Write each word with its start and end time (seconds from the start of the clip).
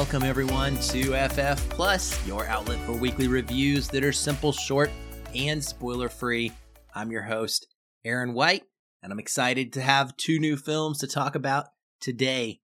Welcome 0.00 0.22
everyone 0.22 0.76
to 0.76 1.28
FF 1.28 1.68
Plus, 1.68 2.26
your 2.26 2.46
outlet 2.46 2.80
for 2.86 2.92
weekly 2.92 3.28
reviews 3.28 3.86
that 3.88 4.02
are 4.02 4.12
simple, 4.12 4.50
short, 4.50 4.90
and 5.34 5.62
spoiler 5.62 6.08
free. 6.08 6.52
I'm 6.94 7.10
your 7.10 7.24
host, 7.24 7.66
Aaron 8.02 8.32
White, 8.32 8.62
and 9.02 9.12
I'm 9.12 9.18
excited 9.18 9.74
to 9.74 9.82
have 9.82 10.16
two 10.16 10.38
new 10.38 10.56
films 10.56 11.00
to 11.00 11.06
talk 11.06 11.34
about 11.34 11.66
today. 12.00 12.60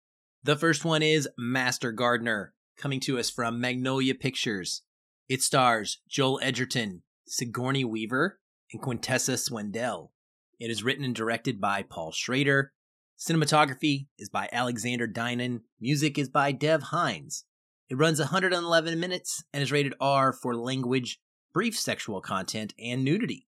The 0.46 0.56
first 0.56 0.86
one 0.86 1.04
is 1.04 1.28
Master 1.38 1.92
Gardener, 1.92 2.54
coming 2.78 3.02
to 3.02 3.20
us 3.20 3.30
from 3.30 3.60
Magnolia 3.60 4.16
Pictures. 4.16 4.84
It 5.28 5.42
stars 5.42 6.00
Joel 6.08 6.40
Edgerton, 6.42 7.04
Sigourney 7.28 7.84
Weaver, 7.84 8.40
and 8.72 8.82
Quintessa 8.82 9.38
Swindell. 9.38 10.12
It 10.58 10.72
is 10.72 10.84
written 10.84 11.04
and 11.04 11.14
directed 11.14 11.60
by 11.60 11.84
Paul 11.84 12.14
Schrader. 12.14 12.72
Cinematography 13.18 14.08
is 14.20 14.30
by 14.30 14.50
Alexander 14.52 15.08
Dynan. 15.08 15.62
Music 15.80 16.18
is 16.20 16.28
by 16.28 16.52
Dev 16.52 16.84
Hynes. 16.92 17.44
It 17.90 17.96
runs 17.96 18.20
111 18.20 19.00
minutes 19.00 19.42
and 19.54 19.64
is 19.64 19.72
rated 19.72 19.94
R 20.02 20.34
for 20.34 20.54
language, 20.54 21.20
brief 21.54 21.80
sexual 21.80 22.20
content, 22.20 22.74
and 22.78 23.06
nudity. 23.06 23.48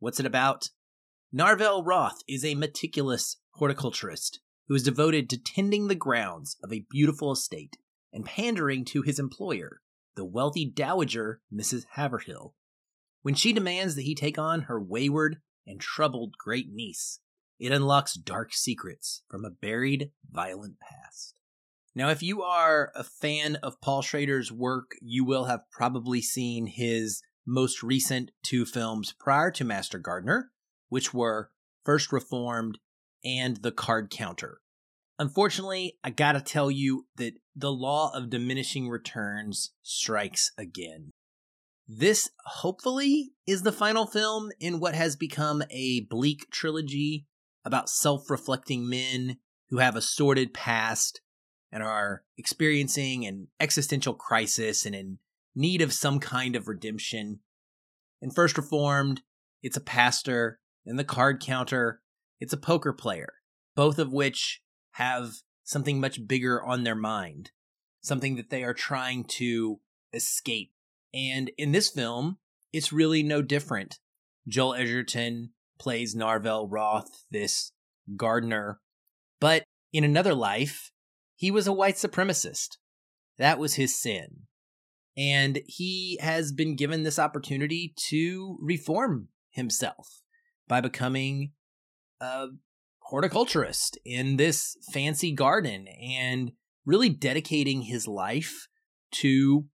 What's 0.00 0.18
it 0.18 0.26
about? 0.26 0.70
Narvel 1.32 1.86
Roth 1.86 2.22
is 2.26 2.44
a 2.44 2.56
meticulous 2.56 3.36
horticulturist 3.52 4.40
who 4.66 4.74
is 4.74 4.82
devoted 4.82 5.30
to 5.30 5.38
tending 5.38 5.86
the 5.86 5.94
grounds 5.94 6.56
of 6.64 6.72
a 6.72 6.84
beautiful 6.90 7.30
estate 7.30 7.76
and 8.12 8.24
pandering 8.24 8.84
to 8.86 9.02
his 9.02 9.20
employer, 9.20 9.80
the 10.16 10.24
wealthy 10.24 10.68
dowager 10.68 11.40
Mrs. 11.54 11.84
Haverhill, 11.92 12.54
when 13.22 13.34
she 13.34 13.52
demands 13.52 13.94
that 13.94 14.02
he 14.02 14.16
take 14.16 14.38
on 14.38 14.62
her 14.62 14.80
wayward 14.80 15.36
and 15.66 15.80
troubled 15.80 16.34
great 16.36 16.72
niece. 16.72 17.20
It 17.58 17.72
unlocks 17.72 18.14
dark 18.14 18.52
secrets 18.52 19.22
from 19.28 19.44
a 19.44 19.50
buried, 19.50 20.12
violent 20.30 20.76
past. 20.80 21.34
Now, 21.94 22.10
if 22.10 22.22
you 22.22 22.42
are 22.42 22.92
a 22.94 23.02
fan 23.02 23.56
of 23.56 23.80
Paul 23.80 24.02
Schrader's 24.02 24.52
work, 24.52 24.92
you 25.02 25.24
will 25.24 25.46
have 25.46 25.62
probably 25.72 26.22
seen 26.22 26.68
his 26.68 27.20
most 27.44 27.82
recent 27.82 28.30
two 28.44 28.64
films 28.64 29.12
prior 29.18 29.50
to 29.52 29.64
Master 29.64 29.98
Gardener, 29.98 30.50
which 30.88 31.12
were 31.12 31.50
First 31.84 32.12
Reformed 32.12 32.78
and 33.24 33.56
The 33.56 33.72
Card 33.72 34.10
Counter. 34.10 34.60
Unfortunately, 35.18 35.98
I 36.04 36.10
gotta 36.10 36.40
tell 36.40 36.70
you 36.70 37.06
that 37.16 37.34
the 37.56 37.72
law 37.72 38.12
of 38.14 38.30
diminishing 38.30 38.88
returns 38.88 39.72
strikes 39.82 40.52
again. 40.56 41.10
This, 41.88 42.30
hopefully, 42.44 43.30
is 43.46 43.62
the 43.62 43.72
final 43.72 44.06
film 44.06 44.50
in 44.60 44.78
what 44.78 44.94
has 44.94 45.16
become 45.16 45.64
a 45.70 46.02
bleak 46.02 46.50
trilogy 46.52 47.26
about 47.68 47.90
self 47.90 48.30
reflecting 48.30 48.88
men 48.88 49.36
who 49.68 49.78
have 49.78 49.94
a 49.94 50.02
sordid 50.02 50.52
past 50.52 51.20
and 51.70 51.82
are 51.82 52.24
experiencing 52.38 53.26
an 53.26 53.48
existential 53.60 54.14
crisis 54.14 54.86
and 54.86 54.94
in 54.94 55.18
need 55.54 55.82
of 55.82 55.92
some 55.92 56.18
kind 56.18 56.56
of 56.56 56.66
redemption. 56.66 57.40
In 58.20 58.30
First 58.30 58.56
Reformed, 58.56 59.20
it's 59.62 59.76
a 59.76 59.82
pastor. 59.82 60.58
In 60.86 60.96
the 60.96 61.04
card 61.04 61.40
counter, 61.40 62.00
it's 62.40 62.54
a 62.54 62.58
poker 62.58 62.94
player, 62.94 63.34
both 63.76 63.98
of 63.98 64.12
which 64.12 64.62
have 64.92 65.34
something 65.62 66.00
much 66.00 66.26
bigger 66.26 66.64
on 66.64 66.84
their 66.84 66.94
mind, 66.94 67.50
something 68.00 68.36
that 68.36 68.48
they 68.48 68.64
are 68.64 68.72
trying 68.72 69.24
to 69.24 69.80
escape. 70.14 70.72
And 71.12 71.50
in 71.58 71.72
this 71.72 71.90
film, 71.90 72.38
it's 72.72 72.92
really 72.92 73.22
no 73.22 73.42
different. 73.42 73.98
Joel 74.48 74.74
Edgerton 74.74 75.50
plays 75.78 76.14
Narvel 76.14 76.66
Roth, 76.70 77.24
this 77.30 77.72
gardener, 78.16 78.80
but 79.40 79.64
in 79.92 80.04
another 80.04 80.34
life, 80.34 80.90
he 81.34 81.50
was 81.50 81.66
a 81.66 81.72
white 81.72 81.94
supremacist. 81.94 82.76
That 83.38 83.58
was 83.58 83.74
his 83.74 83.98
sin. 83.98 84.46
And 85.16 85.60
he 85.66 86.18
has 86.20 86.52
been 86.52 86.76
given 86.76 87.02
this 87.02 87.18
opportunity 87.18 87.94
to 88.08 88.58
reform 88.60 89.28
himself 89.50 90.20
by 90.68 90.80
becoming 90.80 91.52
a 92.20 92.48
horticulturist 93.00 93.98
in 94.04 94.36
this 94.36 94.76
fancy 94.92 95.32
garden 95.32 95.86
and 95.88 96.52
really 96.84 97.08
dedicating 97.08 97.82
his 97.82 98.06
life 98.06 98.68
to 99.10 99.66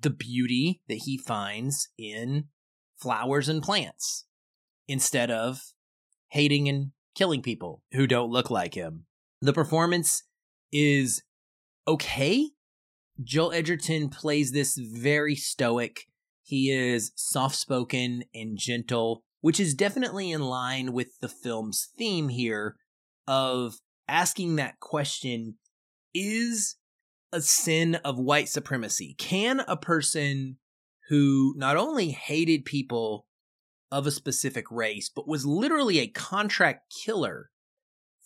the 0.00 0.10
beauty 0.10 0.80
that 0.88 1.02
he 1.04 1.18
finds 1.18 1.88
in 1.98 2.44
flowers 2.96 3.48
and 3.48 3.62
plants 3.62 4.26
instead 4.90 5.30
of 5.30 5.60
hating 6.28 6.68
and 6.68 6.92
killing 7.14 7.42
people 7.42 7.82
who 7.92 8.06
don't 8.06 8.30
look 8.30 8.50
like 8.50 8.74
him. 8.74 9.06
The 9.40 9.52
performance 9.52 10.22
is 10.72 11.22
okay. 11.88 12.50
Joel 13.22 13.52
Edgerton 13.52 14.08
plays 14.08 14.52
this 14.52 14.76
very 14.76 15.34
stoic. 15.34 16.06
He 16.42 16.70
is 16.70 17.12
soft 17.16 17.56
spoken 17.56 18.24
and 18.34 18.56
gentle 18.56 19.22
which 19.40 19.60
is 19.60 19.74
definitely 19.74 20.30
in 20.30 20.42
line 20.42 20.92
with 20.92 21.18
the 21.20 21.28
film's 21.28 21.88
theme 21.96 22.28
here 22.28 22.76
of 23.26 23.76
asking 24.08 24.56
that 24.56 24.80
question 24.80 25.54
is 26.14 26.76
a 27.32 27.40
sin 27.40 27.94
of 27.96 28.18
white 28.18 28.48
supremacy 28.48 29.14
can 29.18 29.60
a 29.60 29.76
person 29.76 30.56
who 31.08 31.54
not 31.56 31.76
only 31.76 32.10
hated 32.10 32.64
people 32.64 33.26
of 33.90 34.06
a 34.06 34.10
specific 34.10 34.70
race 34.70 35.10
but 35.14 35.28
was 35.28 35.46
literally 35.46 35.98
a 35.98 36.06
contract 36.06 36.92
killer 37.04 37.50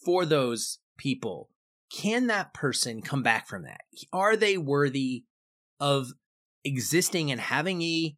for 0.05 0.25
those 0.25 0.79
people 0.97 1.49
can 1.91 2.27
that 2.27 2.53
person 2.53 3.03
come 3.03 3.23
back 3.23 3.47
from 3.47 3.63
that 3.63 3.83
are 4.13 4.37
they 4.37 4.57
worthy 4.59 5.25
of 5.81 6.13
existing 6.65 7.31
and 7.31 7.41
having 7.41 7.83
a 7.83 8.17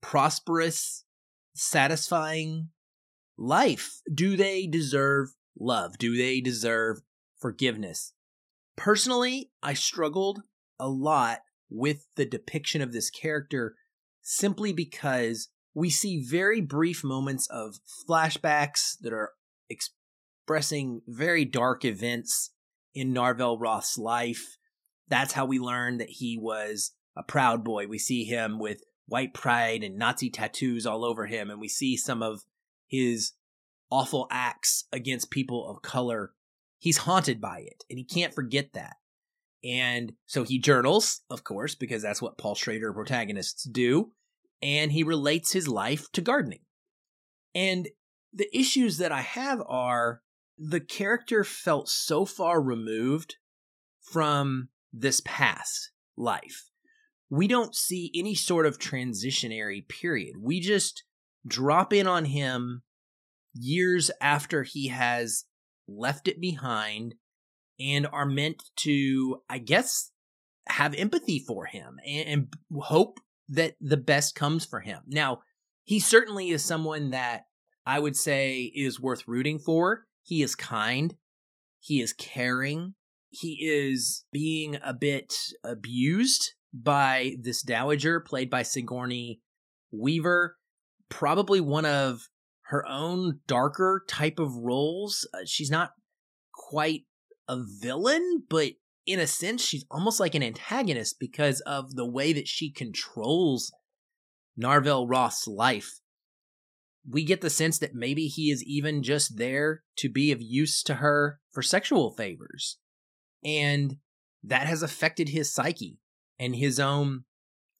prosperous 0.00 1.04
satisfying 1.54 2.68
life? 3.36 4.00
Do 4.12 4.36
they 4.36 4.66
deserve 4.66 5.34
love? 5.58 5.98
Do 5.98 6.16
they 6.16 6.40
deserve 6.40 7.02
forgiveness? 7.38 8.12
Personally, 8.76 9.50
I 9.62 9.74
struggled 9.74 10.42
a 10.78 10.88
lot 10.88 11.40
with 11.70 12.06
the 12.16 12.24
depiction 12.24 12.82
of 12.82 12.92
this 12.92 13.10
character 13.10 13.76
simply 14.22 14.72
because 14.72 15.48
we 15.74 15.90
see 15.90 16.22
very 16.22 16.60
brief 16.60 17.02
moments 17.02 17.46
of 17.48 17.78
flashbacks 18.08 18.96
that 19.00 19.12
are 19.12 19.32
expressing 19.70 21.02
very 21.06 21.44
dark 21.44 21.84
events 21.84 22.50
in 22.94 23.14
Narvel 23.14 23.58
Roth's 23.58 23.96
life. 23.96 24.58
That's 25.08 25.32
how 25.32 25.46
we 25.46 25.58
learn 25.58 25.98
that 25.98 26.10
he 26.10 26.38
was 26.38 26.92
a 27.16 27.22
proud 27.22 27.64
boy. 27.64 27.86
We 27.86 27.98
see 27.98 28.24
him 28.24 28.58
with 28.58 28.82
white 29.06 29.34
pride 29.34 29.82
and 29.82 29.98
Nazi 29.98 30.30
tattoos 30.30 30.86
all 30.86 31.04
over 31.04 31.26
him, 31.26 31.50
and 31.50 31.60
we 31.60 31.68
see 31.68 31.96
some 31.96 32.22
of 32.22 32.42
his 32.86 33.32
awful 33.90 34.26
acts 34.30 34.84
against 34.92 35.30
people 35.30 35.68
of 35.68 35.82
color. 35.82 36.32
He's 36.78 36.98
haunted 36.98 37.40
by 37.40 37.60
it, 37.60 37.84
and 37.88 37.98
he 37.98 38.04
can't 38.04 38.34
forget 38.34 38.72
that. 38.72 38.94
And 39.64 40.14
so 40.26 40.42
he 40.42 40.58
journals, 40.58 41.20
of 41.30 41.44
course, 41.44 41.74
because 41.74 42.02
that's 42.02 42.20
what 42.20 42.38
Paul 42.38 42.54
Schrader 42.54 42.92
protagonists 42.92 43.64
do, 43.64 44.10
and 44.62 44.92
he 44.92 45.02
relates 45.02 45.52
his 45.52 45.68
life 45.68 46.10
to 46.12 46.20
gardening. 46.20 46.60
And 47.54 47.88
the 48.32 48.48
issues 48.56 48.98
that 48.98 49.12
I 49.12 49.20
have 49.20 49.62
are 49.66 50.22
the 50.56 50.80
character 50.80 51.44
felt 51.44 51.88
so 51.88 52.24
far 52.24 52.62
removed 52.62 53.36
from 54.00 54.68
this 54.92 55.20
past 55.24 55.90
life 56.16 56.70
we 57.32 57.48
don't 57.48 57.74
see 57.74 58.12
any 58.14 58.34
sort 58.34 58.66
of 58.66 58.78
transitionary 58.78 59.88
period. 59.88 60.36
We 60.38 60.60
just 60.60 61.02
drop 61.46 61.90
in 61.90 62.06
on 62.06 62.26
him 62.26 62.82
years 63.54 64.10
after 64.20 64.64
he 64.64 64.88
has 64.88 65.46
left 65.88 66.28
it 66.28 66.42
behind 66.42 67.14
and 67.80 68.06
are 68.06 68.26
meant 68.26 68.62
to, 68.80 69.38
I 69.48 69.56
guess, 69.56 70.10
have 70.68 70.94
empathy 70.94 71.38
for 71.38 71.64
him 71.64 71.98
and, 72.06 72.28
and 72.28 72.54
hope 72.82 73.18
that 73.48 73.74
the 73.80 73.96
best 73.96 74.34
comes 74.34 74.64
for 74.64 74.80
him. 74.80 75.00
Now, 75.06 75.40
he 75.84 75.98
certainly 75.98 76.50
is 76.50 76.64
someone 76.64 77.10
that 77.10 77.42
I 77.84 77.98
would 77.98 78.16
say 78.16 78.72
is 78.74 79.00
worth 79.00 79.26
rooting 79.26 79.58
for. 79.58 80.04
He 80.22 80.42
is 80.42 80.54
kind, 80.54 81.14
he 81.80 82.00
is 82.00 82.12
caring, 82.12 82.94
he 83.30 83.58
is 83.62 84.24
being 84.30 84.78
a 84.84 84.92
bit 84.92 85.34
abused 85.64 86.52
by 86.72 87.36
this 87.40 87.62
dowager 87.62 88.20
played 88.20 88.50
by 88.50 88.62
Sigourney 88.62 89.40
Weaver, 89.90 90.56
probably 91.08 91.60
one 91.60 91.84
of 91.84 92.28
her 92.66 92.86
own 92.88 93.40
darker 93.46 94.04
type 94.08 94.38
of 94.38 94.54
roles. 94.54 95.26
Uh, 95.34 95.38
she's 95.44 95.70
not 95.70 95.92
quite 96.54 97.02
a 97.48 97.58
villain, 97.80 98.44
but 98.48 98.72
in 99.06 99.18
a 99.18 99.26
sense, 99.26 99.64
she's 99.64 99.84
almost 99.90 100.20
like 100.20 100.34
an 100.34 100.42
antagonist 100.42 101.16
because 101.18 101.60
of 101.60 101.94
the 101.94 102.06
way 102.06 102.32
that 102.32 102.48
she 102.48 102.70
controls 102.70 103.72
Narvel 104.60 105.06
Roth's 105.08 105.46
life. 105.46 106.00
We 107.08 107.24
get 107.24 107.40
the 107.40 107.50
sense 107.50 107.78
that 107.78 107.94
maybe 107.94 108.26
he 108.26 108.50
is 108.50 108.62
even 108.62 109.02
just 109.02 109.36
there 109.36 109.82
to 109.96 110.08
be 110.08 110.30
of 110.30 110.40
use 110.40 110.82
to 110.84 110.96
her 110.96 111.40
for 111.50 111.62
sexual 111.62 112.12
favors. 112.12 112.78
And 113.44 113.96
that 114.44 114.68
has 114.68 114.82
affected 114.82 115.30
his 115.30 115.52
psyche 115.52 115.98
and 116.38 116.54
his 116.54 116.78
own 116.78 117.24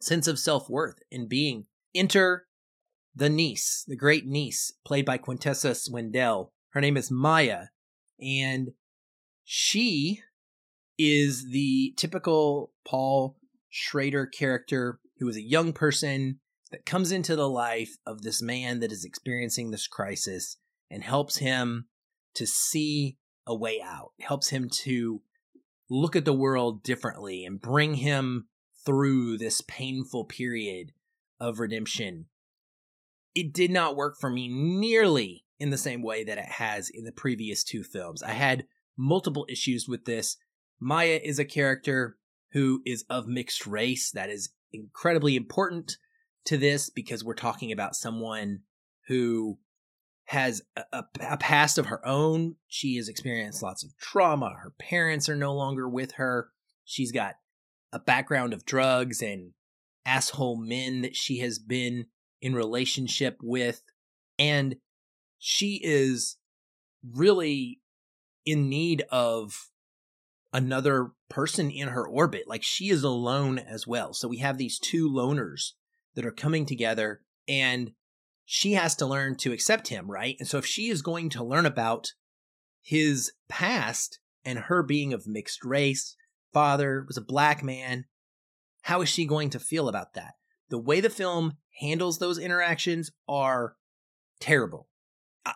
sense 0.01 0.27
of 0.27 0.41
self 0.41 0.69
worth 0.69 0.99
and 1.13 1.29
being. 1.29 1.67
Enter 1.95 2.47
the 3.15 3.29
niece, 3.29 3.85
the 3.87 3.97
great 3.97 4.27
niece, 4.27 4.73
played 4.85 5.05
by 5.05 5.19
Quintessa 5.19 5.77
Swindell. 5.77 6.49
Her 6.71 6.81
name 6.81 6.97
is 6.97 7.11
Maya, 7.11 7.67
and 8.21 8.71
she 9.45 10.23
is 10.99 11.51
the 11.51 11.95
typical 11.97 12.73
Paul 12.87 13.37
Schrader 13.71 14.27
character 14.27 15.01
who 15.19 15.29
is 15.29 15.37
a 15.37 15.43
young 15.43 15.73
person 15.73 16.41
that 16.71 16.87
comes 16.87 17.13
into 17.13 17.37
the 17.37 17.49
life 17.49 17.97
of 18.07 18.23
this 18.23 18.43
man 18.43 18.81
that 18.81 18.93
is 18.93 19.05
experiencing 19.05 19.71
this 19.71 19.87
crisis 19.87 20.57
and 20.91 21.05
helps 21.05 21.39
him 21.39 21.87
to 22.35 22.47
see 22.47 23.19
a 23.47 23.55
way 23.55 23.81
out, 23.85 24.13
helps 24.21 24.49
him 24.51 24.69
to 24.71 25.23
look 25.91 26.17
at 26.17 26.25
the 26.25 26.33
world 26.33 26.83
differently 26.83 27.45
and 27.45 27.61
bring 27.61 27.95
him 27.95 28.49
through 28.85 29.39
this 29.39 29.61
painful 29.61 30.25
period 30.25 30.93
of 31.39 31.61
redemption. 31.61 32.27
It 33.35 33.53
did 33.53 33.71
not 33.71 33.97
work 33.97 34.17
for 34.21 34.31
me 34.31 34.49
nearly 34.49 35.45
in 35.59 35.71
the 35.71 35.79
same 35.79 36.03
way 36.03 36.25
that 36.25 36.39
it 36.39 36.47
has 36.47 36.91
in 36.91 37.05
the 37.05 37.13
previous 37.13 37.63
two 37.63 37.85
films. 37.85 38.23
I 38.23 38.33
had 38.33 38.65
multiple 38.97 39.47
issues 39.49 39.87
with 39.89 40.05
this. 40.05 40.37
Maya 40.83 41.21
is 41.23 41.39
a 41.39 41.45
character 41.45 42.17
who 42.53 42.83
is 42.85 43.05
of 43.09 43.29
mixed 43.29 43.69
race. 43.69 44.11
That 44.11 44.31
is 44.31 44.51
incredibly 44.73 45.37
important 45.37 45.97
to 46.47 46.57
this 46.57 46.91
because 46.91 47.23
we're 47.23 47.35
talking 47.35 47.71
about 47.71 47.95
someone 47.95 48.63
who 49.07 49.59
has 50.25 50.63
a, 50.77 51.05
a, 51.21 51.37
past 51.37 51.79
of 51.79 51.87
her 51.87 52.05
own. 52.07 52.57
She 52.67 52.97
has 52.97 53.09
experienced 53.09 53.63
lots 53.63 53.85
of 53.85 53.97
trauma. 53.97 54.57
Her 54.61 54.73
parents 54.77 55.29
are 55.29 55.37
no 55.37 55.55
longer 55.55 55.89
with 55.89 56.15
her. 56.15 56.49
She's 56.85 57.13
got 57.13 57.37
a 57.93 58.01
background 58.01 58.53
of 58.53 58.65
drugs 58.65 59.23
and 59.23 59.53
asshole 60.05 60.57
men 60.57 61.03
that 61.03 61.15
she 61.15 61.39
has 61.39 61.61
been 61.61 62.07
in 62.41 62.55
relationship 62.55 63.39
with. 63.41 63.83
And 64.37 64.77
she 65.39 65.81
is 65.85 66.39
really 67.09 67.81
in 68.45 68.69
need 68.69 69.05
of 69.13 69.69
another 70.53 71.13
person 71.29 71.71
in 71.71 71.89
her 71.89 72.07
orbit. 72.07 72.45
Like 72.47 72.63
she 72.63 72.91
is 72.91 73.03
alone 73.03 73.59
as 73.59 73.87
well. 73.87 74.13
So 74.13 74.29
we 74.29 74.39
have 74.39 74.59
these 74.59 74.79
two 74.79 75.11
loners 75.11 75.73
that 76.15 76.27
are 76.27 76.33
coming 76.33 76.67
together 76.67 77.21
and 77.49 77.93
she 78.45 78.73
has 78.73 78.95
to 78.97 79.07
learn 79.07 79.37
to 79.37 79.53
accept 79.53 79.89
him, 79.89 80.11
right? 80.11 80.37
And 80.39 80.49
so 80.49 80.59
if 80.59 80.67
she 80.67 80.89
is 80.89 81.01
going 81.01 81.31
to 81.31 81.45
learn 81.45 81.65
about 81.65 82.13
his 82.83 83.33
past 83.49 84.19
and 84.45 84.59
her 84.59 84.83
being 84.83 85.13
of 85.13 85.27
mixed 85.27 85.65
race, 85.65 86.17
father 86.53 87.05
was 87.07 87.17
a 87.17 87.23
black 87.23 87.63
man, 87.63 88.05
how 88.83 89.01
is 89.01 89.09
she 89.09 89.25
going 89.25 89.51
to 89.51 89.59
feel 89.59 89.89
about 89.89 90.15
that? 90.15 90.35
The 90.69 90.79
way 90.79 91.01
the 91.01 91.11
film 91.11 91.55
handles 91.81 92.19
those 92.19 92.39
interactions 92.39 93.11
are 93.29 93.77
terrible. 94.41 94.89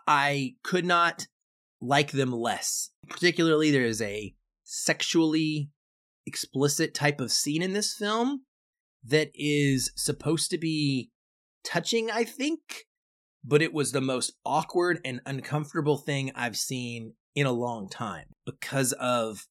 I 0.06 0.54
could 0.62 0.84
not 0.84 1.26
like 1.80 2.12
them 2.12 2.32
less. 2.32 2.90
Particularly, 3.08 3.70
there 3.70 3.84
is 3.84 4.00
a 4.00 4.34
sexually 4.66 5.70
explicit 6.26 6.92
type 6.92 7.20
of 7.20 7.32
scene 7.32 7.62
in 7.62 7.72
this 7.72 7.94
film 7.94 8.42
that 9.04 9.30
is 9.34 9.92
supposed 9.94 10.50
to 10.50 10.58
be 10.58 11.10
touching, 11.64 12.10
I 12.10 12.24
think, 12.24 12.60
but 13.44 13.62
it 13.62 13.72
was 13.72 13.92
the 13.92 14.00
most 14.00 14.32
awkward 14.44 15.00
and 15.04 15.20
uncomfortable 15.24 15.96
thing 15.96 16.32
I've 16.34 16.56
seen 16.56 17.14
in 17.34 17.46
a 17.46 17.52
long 17.52 17.88
time 17.88 18.26
because 18.44 18.92
of 18.94 19.46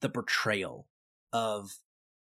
the 0.00 0.08
portrayal 0.08 0.88
of 1.32 1.70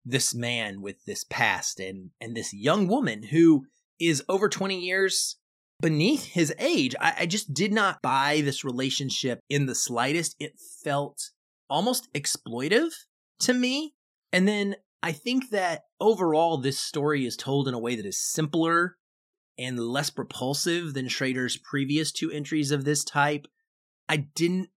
this 0.06 0.36
man 0.36 0.82
with 0.82 1.06
this 1.06 1.24
past 1.24 1.80
and 1.80 2.10
and 2.20 2.36
this 2.36 2.54
young 2.54 2.88
woman 2.88 3.24
who 3.24 3.66
is 4.00 4.22
over 4.28 4.50
20 4.50 4.78
years 4.78 5.38
beneath 5.82 6.26
his 6.26 6.54
age. 6.60 6.94
I, 7.00 7.14
I 7.20 7.26
just 7.26 7.54
did 7.54 7.72
not 7.72 8.02
buy 8.02 8.42
this 8.42 8.66
relationship 8.66 9.40
in 9.50 9.66
the 9.66 9.76
slightest. 9.76 10.36
It 10.40 10.54
felt 10.84 11.32
almost 11.70 12.12
exploitive 12.14 12.92
to 13.40 13.54
me. 13.54 13.94
And 14.32 14.48
then 14.48 14.76
I 15.02 15.12
think 15.12 15.50
that 15.50 15.84
overall, 16.00 16.58
this 16.58 16.80
story 16.80 17.26
is 17.26 17.36
told 17.36 17.68
in 17.68 17.74
a 17.74 17.80
way 17.80 17.96
that 17.96 18.06
is 18.06 18.22
simpler 18.22 18.96
and 19.58 19.80
less 19.80 20.10
propulsive 20.10 20.94
than 20.94 21.08
Schrader's 21.08 21.58
previous 21.58 22.12
two 22.12 22.32
entries 22.32 22.72
of 22.72 22.86
this 22.86 23.04
type. 23.04 23.48
I 24.08 24.18
didn't 24.18 24.70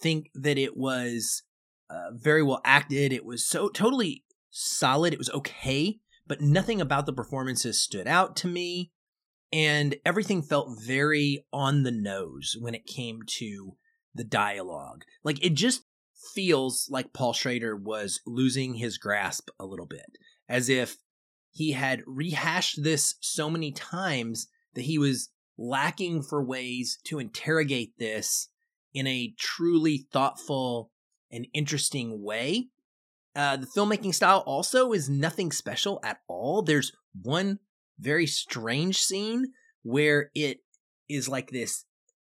think 0.00 0.30
that 0.34 0.58
it 0.58 0.76
was 0.76 1.42
uh, 1.90 2.10
very 2.12 2.42
well 2.42 2.60
acted. 2.64 3.12
It 3.12 3.24
was 3.24 3.46
so 3.46 3.68
totally 3.68 4.24
solid. 4.50 5.12
It 5.12 5.18
was 5.18 5.30
okay, 5.30 5.98
but 6.26 6.40
nothing 6.40 6.80
about 6.80 7.06
the 7.06 7.12
performances 7.12 7.80
stood 7.80 8.06
out 8.06 8.36
to 8.36 8.48
me. 8.48 8.92
And 9.52 9.96
everything 10.04 10.42
felt 10.42 10.80
very 10.84 11.44
on 11.52 11.82
the 11.82 11.92
nose 11.92 12.56
when 12.58 12.74
it 12.74 12.86
came 12.86 13.20
to 13.38 13.76
the 14.14 14.24
dialogue. 14.24 15.02
Like 15.22 15.44
it 15.44 15.54
just 15.54 15.84
feels 16.34 16.88
like 16.90 17.12
Paul 17.12 17.32
Schrader 17.32 17.76
was 17.76 18.20
losing 18.26 18.74
his 18.74 18.98
grasp 18.98 19.48
a 19.58 19.66
little 19.66 19.86
bit, 19.86 20.18
as 20.48 20.68
if 20.68 20.96
he 21.52 21.72
had 21.72 22.02
rehashed 22.06 22.82
this 22.82 23.14
so 23.20 23.48
many 23.48 23.72
times 23.72 24.48
that 24.74 24.82
he 24.82 24.98
was 24.98 25.30
lacking 25.58 26.22
for 26.22 26.44
ways 26.44 26.98
to 27.04 27.18
interrogate 27.18 27.92
this 27.98 28.48
in 28.92 29.06
a 29.06 29.34
truly 29.38 30.06
thoughtful 30.12 30.90
and 31.30 31.46
interesting 31.54 32.22
way. 32.22 32.68
Uh, 33.34 33.56
the 33.56 33.66
filmmaking 33.66 34.14
style 34.14 34.42
also 34.46 34.92
is 34.92 35.10
nothing 35.10 35.52
special 35.52 36.00
at 36.02 36.18
all. 36.28 36.62
There's 36.62 36.92
one 37.22 37.58
very 37.98 38.26
strange 38.26 39.00
scene 39.00 39.52
where 39.82 40.30
it 40.34 40.60
is 41.08 41.28
like 41.28 41.50
this 41.50 41.84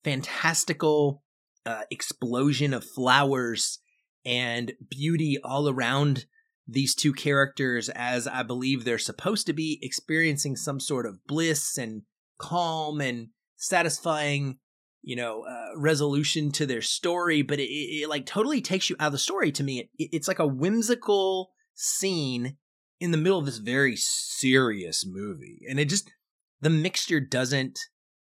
fantastical 0.04 1.22
uh, 1.66 1.82
explosion 1.90 2.74
of 2.74 2.84
flowers 2.84 3.78
and 4.24 4.72
beauty 4.88 5.38
all 5.42 5.68
around 5.68 6.26
these 6.66 6.94
two 6.94 7.12
characters 7.12 7.88
as 7.88 8.26
I 8.26 8.42
believe 8.42 8.84
they're 8.84 8.98
supposed 8.98 9.46
to 9.46 9.52
be 9.52 9.78
experiencing 9.82 10.56
some 10.56 10.80
sort 10.80 11.06
of 11.06 11.24
bliss 11.26 11.76
and 11.76 12.02
calm 12.38 13.00
and 13.00 13.28
satisfying, 13.56 14.58
you 15.02 15.16
know, 15.16 15.44
uh, 15.44 15.76
resolution 15.76 16.52
to 16.52 16.66
their 16.66 16.82
story. 16.82 17.42
But 17.42 17.58
it, 17.58 17.64
it, 17.68 18.02
it, 18.02 18.08
like 18.08 18.26
totally 18.26 18.60
takes 18.60 18.88
you 18.88 18.96
out 19.00 19.08
of 19.08 19.12
the 19.12 19.18
story 19.18 19.50
to 19.52 19.64
me. 19.64 19.90
It, 19.98 20.08
it's 20.12 20.28
like 20.28 20.38
a 20.38 20.46
whimsical 20.46 21.50
scene 21.74 22.56
in 23.00 23.10
the 23.10 23.18
middle 23.18 23.38
of 23.38 23.46
this 23.46 23.58
very 23.58 23.96
serious 23.96 25.04
movie. 25.04 25.62
And 25.68 25.80
it 25.80 25.86
just, 25.86 26.12
the 26.60 26.70
mixture 26.70 27.20
doesn't 27.20 27.78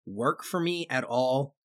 work 0.08 0.44
for 0.44 0.60
me 0.60 0.88
at 0.90 1.04
all 1.04 1.56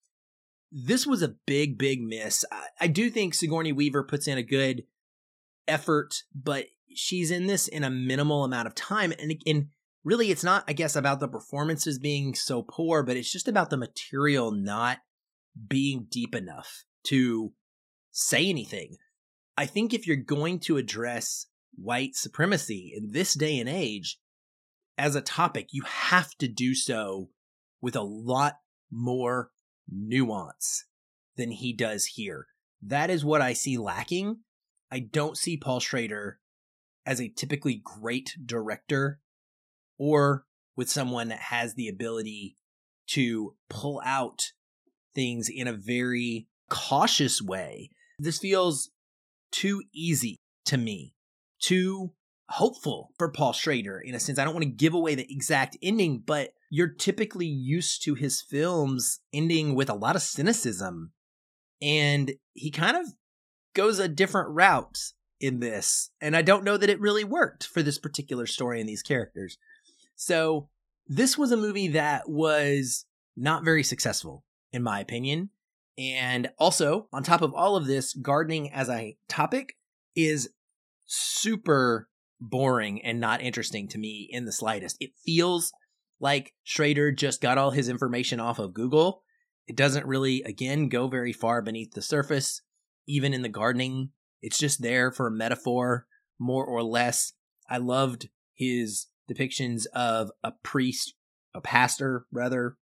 this 0.73 1.07
was 1.07 1.23
a 1.23 1.35
big, 1.47 1.79
big 1.79 2.03
miss. 2.03 2.45
I, 2.51 2.67
I 2.83 2.87
do 2.87 3.11
think 3.11 3.35
Sigourney 3.35 3.73
Weaver 3.73 4.05
puts 4.05 4.29
in 4.29 4.39
a 4.39 4.43
good 4.43 4.85
effort, 5.67 6.23
but 6.35 6.67
she's 6.95 7.31
in 7.31 7.47
this 7.47 7.69
in 7.69 7.85
a 7.85 7.91
minimal 7.91 8.45
amount 8.45 8.67
of 8.67 8.75
time. 8.75 9.13
And, 9.19 9.35
and 9.47 9.69
really, 10.05 10.31
it's 10.31 10.45
not, 10.45 10.65
I 10.69 10.73
guess, 10.73 10.97
about 10.97 11.21
the 11.21 11.29
performances 11.29 11.99
being 11.99 12.35
so 12.35 12.63
poor, 12.63 13.03
but 13.03 13.17
it's 13.17 13.33
just 13.33 13.49
about 13.49 13.71
the 13.71 13.77
material 13.77 14.53
not 14.53 14.99
being 15.69 16.07
deep 16.11 16.35
enough 16.35 16.85
to 17.05 17.53
say 18.11 18.49
anything. 18.49 18.97
I 19.57 19.67
think 19.67 19.93
if 19.93 20.07
you're 20.07 20.17
going 20.17 20.61
to 20.61 20.77
address 20.77 21.47
white 21.75 22.15
supremacy 22.15 22.93
in 22.97 23.13
this 23.13 23.35
day 23.35 23.59
and 23.59 23.69
age 23.69 24.19
as 24.97 25.15
a 25.15 25.21
topic, 25.21 25.69
you 25.71 25.83
have 25.85 26.35
to 26.39 26.49
do 26.49 26.75
so 26.75 27.31
with 27.81 27.97
a 27.97 28.03
lot 28.03 28.59
more 28.91 29.51
nuance 29.91 30.85
than 31.37 31.51
he 31.51 31.73
does 31.73 32.05
here. 32.07 32.47
That 32.83 33.11
is 33.11 33.25
what 33.25 33.41
I 33.41 33.53
see 33.53 33.77
lacking. 33.77 34.41
I 34.91 35.01
don't 35.01 35.37
see 35.37 35.57
Paul 35.57 35.81
Schrader 35.81 36.39
as 37.07 37.21
a 37.21 37.29
typically 37.29 37.81
great 37.83 38.37
director 38.45 39.21
or 39.99 40.45
with 40.77 40.91
someone 40.91 41.29
that 41.29 41.41
has 41.41 41.75
the 41.75 41.89
ability 41.89 42.57
to 43.09 43.55
pull 43.69 44.01
out 44.05 44.53
things 45.15 45.49
in 45.49 45.67
a 45.67 45.73
very 45.73 46.49
cautious 46.69 47.43
way. 47.43 47.91
This 48.19 48.39
feels 48.39 48.91
too 49.51 49.83
easy 49.93 50.39
to 50.67 50.77
me, 50.77 51.15
too 51.61 52.13
hopeful 52.49 53.11
for 53.19 53.31
Paul 53.31 53.53
Schrader 53.53 53.99
in 53.99 54.15
a 54.15 54.21
sense. 54.21 54.39
I 54.39 54.45
don't 54.45 54.55
want 54.55 54.65
to 54.65 54.71
give 54.71 54.95
away 54.95 55.15
the 55.15 55.27
exact 55.31 55.77
ending, 55.83 56.23
but 56.25 56.51
you're 56.71 56.89
typically 56.89 57.47
used 57.47 58.03
to 58.05 58.15
his 58.15 58.41
films 58.41 59.21
ending 59.33 59.75
with 59.75 59.91
a 59.91 59.95
lot 59.95 60.17
of 60.17 60.23
cynicism. 60.23 61.13
And 61.83 62.33
he 62.55 62.71
kind 62.71 62.97
of 62.97 63.07
goes 63.75 63.99
a 63.99 64.09
different 64.09 64.51
route 64.51 64.99
in 65.41 65.59
this. 65.59 66.11
And 66.21 66.37
I 66.37 66.43
don't 66.43 66.65
know 66.65 66.77
that 66.77 66.91
it 66.91 67.01
really 67.01 67.25
worked 67.25 67.67
for 67.67 67.83
this 67.83 67.99
particular 67.99 68.47
story 68.47 68.79
and 68.81 68.89
these 68.89 69.03
characters. 69.03 69.59
So 70.15 70.69
this 71.07 71.37
was 71.37 71.51
a 71.51 71.57
movie 71.57 71.89
that 71.89 72.29
was 72.29 73.05
not 73.37 73.65
very 73.65 73.83
successful, 73.83 74.45
in 74.73 74.83
my 74.83 75.01
opinion. 75.01 75.51
And 75.99 76.51
also, 76.59 77.09
on 77.13 77.25
top 77.25 77.43
of 77.43 77.53
all 77.53 77.77
of 77.77 77.87
this, 77.87 78.15
gardening 78.15 78.71
as 78.73 78.89
a 78.89 79.17
topic 79.29 79.75
is 80.15 80.51
super 81.07 82.09
boring 82.41 83.03
and 83.03 83.21
not 83.21 83.43
interesting 83.43 83.89
to 83.89 83.99
me 83.99 84.29
in 84.31 84.45
the 84.45 84.53
slightest. 84.53 84.97
It 85.01 85.11
feels 85.25 85.73
like 86.21 86.53
Schrader 86.63 87.11
just 87.11 87.41
got 87.41 87.59
all 87.59 87.71
his 87.71 87.89
information 87.89 88.39
off 88.39 88.59
of 88.59 88.75
Google. 88.75 89.23
It 89.67 89.77
doesn't 89.77 90.07
really, 90.07 90.43
again, 90.43 90.89
go 90.89 91.09
very 91.09 91.33
far 91.33 91.63
beneath 91.63 91.93
the 91.93 92.03
surface. 92.03 92.63
Even 93.07 93.33
in 93.33 93.43
the 93.43 93.49
gardening, 93.49 94.11
it's 94.43 94.59
just 94.59 94.83
there 94.83 95.11
for 95.11 95.27
a 95.27 95.33
metaphor, 95.33 96.07
more 96.39 96.65
or 96.65 96.83
less. 96.83 97.33
I 97.69 97.79
loved 97.79 98.29
his 98.55 99.07
depictions 99.31 99.87
of 99.95 100.31
a 100.45 100.53
priest, 100.63 101.15
a 101.55 101.61
pastor, 101.61 102.27
rather, 102.33 102.77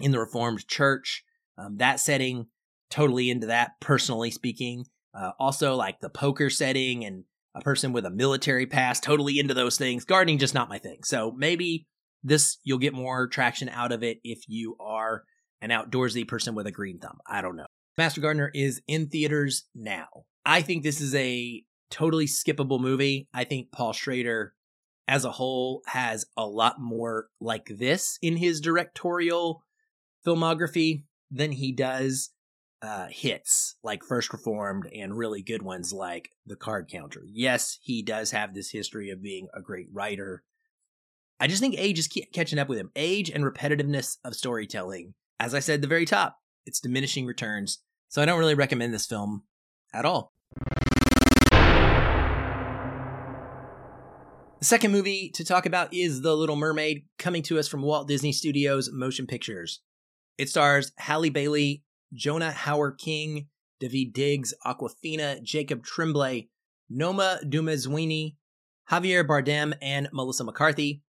in 0.00 0.10
the 0.10 0.18
Reformed 0.18 0.66
Church. 0.66 1.24
Um, 1.56 1.76
that 1.76 2.00
setting, 2.00 2.46
totally 2.90 3.30
into 3.30 3.46
that, 3.46 3.72
personally 3.80 4.30
speaking. 4.30 4.86
Uh, 5.14 5.30
also, 5.38 5.76
like 5.76 6.00
the 6.00 6.10
poker 6.10 6.50
setting 6.50 7.04
and 7.04 7.24
a 7.54 7.60
person 7.60 7.92
with 7.92 8.04
a 8.04 8.10
military 8.10 8.66
past, 8.66 9.04
totally 9.04 9.38
into 9.38 9.54
those 9.54 9.78
things. 9.78 10.04
Gardening, 10.04 10.38
just 10.38 10.54
not 10.54 10.68
my 10.68 10.78
thing. 10.78 11.04
So 11.04 11.32
maybe 11.32 11.86
this, 12.24 12.58
you'll 12.64 12.78
get 12.78 12.94
more 12.94 13.28
traction 13.28 13.68
out 13.68 13.92
of 13.92 14.02
it 14.02 14.18
if 14.24 14.42
you 14.48 14.76
are 14.80 15.24
an 15.60 15.70
outdoorsy 15.70 16.26
person 16.26 16.54
with 16.54 16.66
a 16.66 16.72
green 16.72 16.98
thumb. 16.98 17.18
I 17.26 17.42
don't 17.42 17.56
know. 17.56 17.66
Master 17.96 18.20
Gardener 18.20 18.50
is 18.54 18.82
in 18.88 19.08
theaters 19.08 19.64
now. 19.74 20.08
I 20.44 20.62
think 20.62 20.82
this 20.82 21.00
is 21.00 21.14
a 21.14 21.62
totally 21.90 22.26
skippable 22.26 22.80
movie. 22.80 23.28
I 23.32 23.44
think 23.44 23.70
Paul 23.70 23.92
Schrader 23.92 24.54
as 25.06 25.24
a 25.24 25.30
whole 25.30 25.82
has 25.86 26.24
a 26.36 26.46
lot 26.46 26.80
more 26.80 27.28
like 27.40 27.66
this 27.66 28.18
in 28.20 28.38
his 28.38 28.60
directorial 28.60 29.62
filmography 30.26 31.04
than 31.30 31.52
he 31.52 31.72
does 31.72 32.30
uh, 32.82 33.06
hits 33.10 33.76
like 33.82 34.04
First 34.04 34.32
Reformed 34.32 34.86
and 34.94 35.16
really 35.16 35.42
good 35.42 35.62
ones 35.62 35.92
like 35.92 36.30
The 36.46 36.56
Card 36.56 36.88
Counter. 36.90 37.22
Yes, 37.26 37.78
he 37.82 38.02
does 38.02 38.30
have 38.32 38.54
this 38.54 38.70
history 38.70 39.10
of 39.10 39.22
being 39.22 39.48
a 39.54 39.62
great 39.62 39.88
writer. 39.92 40.42
I 41.44 41.46
just 41.46 41.60
think 41.60 41.74
age 41.76 41.98
is 41.98 42.08
catching 42.32 42.58
up 42.58 42.70
with 42.70 42.78
him. 42.78 42.90
Age 42.96 43.28
and 43.28 43.44
repetitiveness 43.44 44.16
of 44.24 44.34
storytelling. 44.34 45.12
As 45.38 45.52
I 45.52 45.58
said 45.58 45.74
at 45.74 45.80
the 45.82 45.86
very 45.86 46.06
top, 46.06 46.38
it's 46.64 46.80
diminishing 46.80 47.26
returns. 47.26 47.82
So 48.08 48.22
I 48.22 48.24
don't 48.24 48.38
really 48.38 48.54
recommend 48.54 48.94
this 48.94 49.04
film 49.04 49.42
at 49.92 50.06
all. 50.06 50.32
The 54.58 54.62
second 54.62 54.92
movie 54.92 55.30
to 55.34 55.44
talk 55.44 55.66
about 55.66 55.92
is 55.92 56.22
The 56.22 56.34
Little 56.34 56.56
Mermaid, 56.56 57.04
coming 57.18 57.42
to 57.42 57.58
us 57.58 57.68
from 57.68 57.82
Walt 57.82 58.08
Disney 58.08 58.32
Studios 58.32 58.88
Motion 58.90 59.26
Pictures. 59.26 59.82
It 60.38 60.48
stars 60.48 60.92
Halle 60.96 61.28
Bailey, 61.28 61.82
Jonah 62.14 62.54
Hauer-King, 62.56 63.48
Daveed 63.82 64.14
Diggs, 64.14 64.54
Awkwafina, 64.64 65.42
Jacob 65.42 65.84
Tremblay, 65.84 66.48
Noma 66.88 67.40
Dumezweni, 67.44 68.36
Javier 68.90 69.26
Bardem, 69.26 69.74
and 69.82 70.08
Melissa 70.10 70.44
McCarthy. 70.44 71.02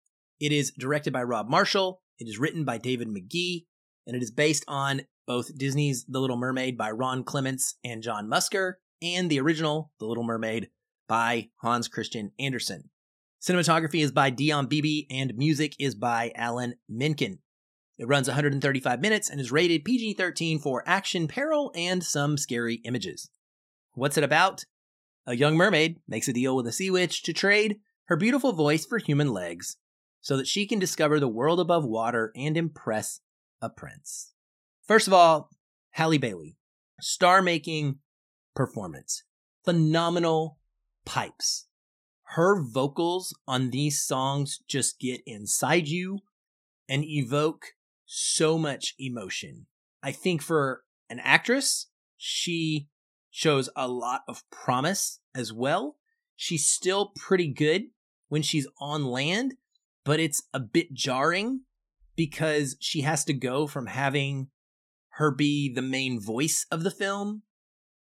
It 0.43 0.51
is 0.51 0.73
directed 0.77 1.13
by 1.13 1.23
Rob 1.23 1.49
Marshall. 1.49 2.03
It 2.19 2.27
is 2.27 2.37
written 2.37 2.65
by 2.65 2.77
David 2.77 3.07
Magee, 3.07 3.69
and 4.09 4.17
it 4.17 4.25
is 4.25 4.33
based 4.33 4.65
on 4.67 5.03
both 5.25 5.57
Disney's 5.57 6.05
The 6.09 6.19
Little 6.19 6.37
Mermaid 6.37 6.77
by 6.77 6.91
Ron 6.91 7.23
Clements 7.23 7.77
and 7.85 8.03
John 8.03 8.27
Musker, 8.27 8.73
and 9.01 9.31
the 9.31 9.39
original 9.39 9.93
The 10.01 10.07
Little 10.07 10.25
Mermaid 10.25 10.71
by 11.07 11.51
Hans 11.59 11.87
Christian 11.87 12.33
Andersen. 12.41 12.91
Cinematography 13.41 14.03
is 14.03 14.11
by 14.11 14.31
Dion 14.31 14.67
Beebe 14.67 15.07
and 15.09 15.33
music 15.37 15.77
is 15.79 15.95
by 15.95 16.33
Alan 16.35 16.75
Menken. 16.89 17.39
It 17.97 18.09
runs 18.09 18.27
135 18.27 19.01
minutes 19.01 19.31
and 19.31 19.41
is 19.41 19.53
rated 19.53 19.85
PG 19.85 20.15
13 20.15 20.59
for 20.59 20.83
action, 20.89 21.29
peril, 21.29 21.71
and 21.77 22.03
some 22.03 22.37
scary 22.37 22.81
images. 22.85 23.31
What's 23.93 24.19
it 24.19 24.25
about? 24.25 24.65
A 25.25 25.37
young 25.37 25.57
mermaid 25.57 26.01
makes 26.09 26.27
a 26.27 26.33
deal 26.33 26.57
with 26.57 26.67
a 26.67 26.73
sea 26.73 26.91
witch 26.91 27.23
to 27.23 27.33
trade 27.33 27.79
her 28.07 28.17
beautiful 28.17 28.53
voice 28.53 28.85
for 28.85 28.99
human 28.99 29.33
legs 29.33 29.77
so 30.23 30.38
that 30.38 30.47
she 30.47 30.67
can 30.67 30.79
discover 30.79 31.21
the 31.21 31.29
world 31.29 31.61
above 31.61 31.85
water 31.85 32.33
and 32.35 32.57
impress 32.57 33.21
a 33.61 33.69
prince. 33.69 34.33
First 34.87 35.07
of 35.07 35.12
all, 35.12 35.50
Halle 35.91 36.17
Bailey, 36.17 36.57
star 37.00 37.43
making 37.43 37.99
performance, 38.55 39.25
phenomenal 39.64 40.59
pipes 41.05 41.67
her 42.35 42.62
vocals 42.62 43.37
on 43.47 43.71
these 43.71 44.02
songs 44.02 44.61
just 44.67 44.99
get 44.99 45.21
inside 45.26 45.87
you 45.87 46.21
and 46.88 47.05
evoke 47.05 47.75
so 48.07 48.57
much 48.57 48.95
emotion. 48.99 49.67
I 50.02 50.12
think 50.12 50.41
for 50.41 50.83
an 51.11 51.21
actress, 51.21 51.88
she 52.17 52.88
shows 53.31 53.69
a 53.76 53.87
lot 53.87 54.23
of 54.26 54.49
promise 54.50 55.21
as 55.35 55.52
well. 55.52 55.97
She's 56.35 56.64
still 56.64 57.12
pretty 57.17 57.49
good 57.49 57.83
when 58.29 58.41
she's 58.41 58.67
on 58.81 59.05
land, 59.05 59.55
but 60.05 60.21
it's 60.21 60.43
a 60.53 60.61
bit 60.61 60.93
jarring 60.93 61.63
because 62.17 62.77
she 62.81 63.03
has 63.03 63.25
to 63.25 63.33
go 63.33 63.67
from 63.67 63.87
having 63.87 64.49
her 65.17 65.31
be 65.31 65.73
the 65.73 65.83
main 65.83 66.21
voice 66.21 66.67
of 66.71 66.83
the 66.83 66.91
film 66.91 67.43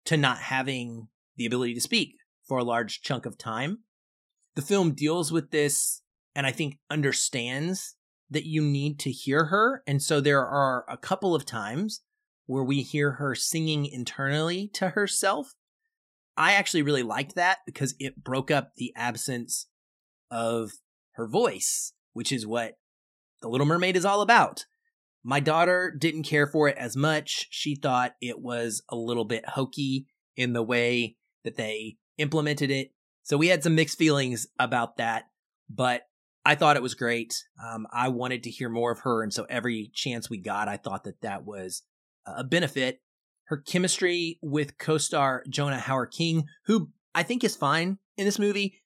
to 0.05 0.17
not 0.17 0.37
having 0.37 1.07
the 1.37 1.45
ability 1.45 1.73
to 1.73 1.81
speak 1.81 2.15
for 2.47 2.57
a 2.57 2.63
large 2.63 3.01
chunk 3.01 3.25
of 3.25 3.37
time 3.37 3.79
the 4.55 4.61
film 4.61 4.93
deals 4.93 5.31
with 5.31 5.51
this 5.51 6.01
and 6.35 6.45
I 6.45 6.51
think 6.51 6.79
understands 6.89 7.95
that 8.29 8.45
you 8.45 8.61
need 8.61 8.99
to 8.99 9.11
hear 9.11 9.45
her. 9.45 9.83
And 9.87 10.01
so 10.01 10.21
there 10.21 10.45
are 10.45 10.85
a 10.87 10.97
couple 10.97 11.33
of 11.33 11.45
times 11.45 12.01
where 12.45 12.63
we 12.63 12.81
hear 12.81 13.13
her 13.13 13.35
singing 13.35 13.85
internally 13.85 14.69
to 14.73 14.89
herself. 14.89 15.53
I 16.37 16.53
actually 16.53 16.83
really 16.83 17.03
liked 17.03 17.35
that 17.35 17.59
because 17.65 17.95
it 17.99 18.23
broke 18.23 18.51
up 18.51 18.71
the 18.75 18.93
absence 18.95 19.67
of 20.31 20.71
her 21.19 21.27
voice, 21.27 21.93
which 22.13 22.31
is 22.31 22.47
what 22.47 22.79
The 23.41 23.49
Little 23.49 23.67
Mermaid 23.67 23.95
is 23.95 24.05
all 24.05 24.21
about. 24.21 24.65
My 25.23 25.39
daughter 25.39 25.93
didn't 25.97 26.23
care 26.23 26.47
for 26.47 26.67
it 26.69 26.77
as 26.77 26.95
much. 26.95 27.47
She 27.51 27.75
thought 27.75 28.15
it 28.21 28.39
was 28.39 28.81
a 28.89 28.95
little 28.95 29.25
bit 29.25 29.49
hokey 29.49 30.07
in 30.35 30.53
the 30.53 30.63
way 30.63 31.17
that 31.43 31.57
they 31.57 31.97
implemented 32.17 32.71
it. 32.71 32.91
So 33.23 33.37
we 33.37 33.47
had 33.49 33.63
some 33.63 33.75
mixed 33.75 33.97
feelings 33.97 34.47
about 34.57 34.97
that, 34.97 35.25
but 35.69 36.03
I 36.45 36.55
thought 36.55 36.77
it 36.77 36.81
was 36.81 36.95
great. 36.95 37.43
Um, 37.63 37.85
I 37.91 38.07
wanted 38.07 38.43
to 38.43 38.49
hear 38.49 38.69
more 38.69 38.91
of 38.91 38.99
her, 39.01 39.21
and 39.21 39.33
so 39.33 39.45
every 39.49 39.91
chance 39.93 40.29
we 40.29 40.37
got, 40.37 40.67
I 40.67 40.77
thought 40.77 41.03
that 41.03 41.21
that 41.21 41.45
was 41.45 41.83
a 42.25 42.43
benefit. 42.43 43.01
Her 43.45 43.57
chemistry 43.57 44.39
with 44.41 44.77
co-star 44.77 45.43
Jonah 45.49 45.79
Hauer-King, 45.79 46.45
who 46.65 46.89
I 47.13 47.23
think 47.23 47.43
is 47.43 47.55
fine 47.55 47.97
in 48.17 48.25
this 48.25 48.39
movie. 48.39 48.81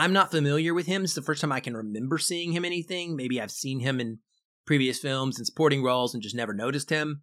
I'm 0.00 0.14
not 0.14 0.30
familiar 0.30 0.72
with 0.72 0.86
him. 0.86 1.04
It's 1.04 1.14
the 1.14 1.20
first 1.20 1.42
time 1.42 1.52
I 1.52 1.60
can 1.60 1.76
remember 1.76 2.16
seeing 2.16 2.52
him 2.52 2.64
anything. 2.64 3.14
Maybe 3.14 3.38
I've 3.38 3.50
seen 3.50 3.80
him 3.80 4.00
in 4.00 4.20
previous 4.66 4.98
films 4.98 5.36
and 5.36 5.46
supporting 5.46 5.82
roles 5.82 6.14
and 6.14 6.22
just 6.22 6.34
never 6.34 6.54
noticed 6.54 6.88
him. 6.88 7.22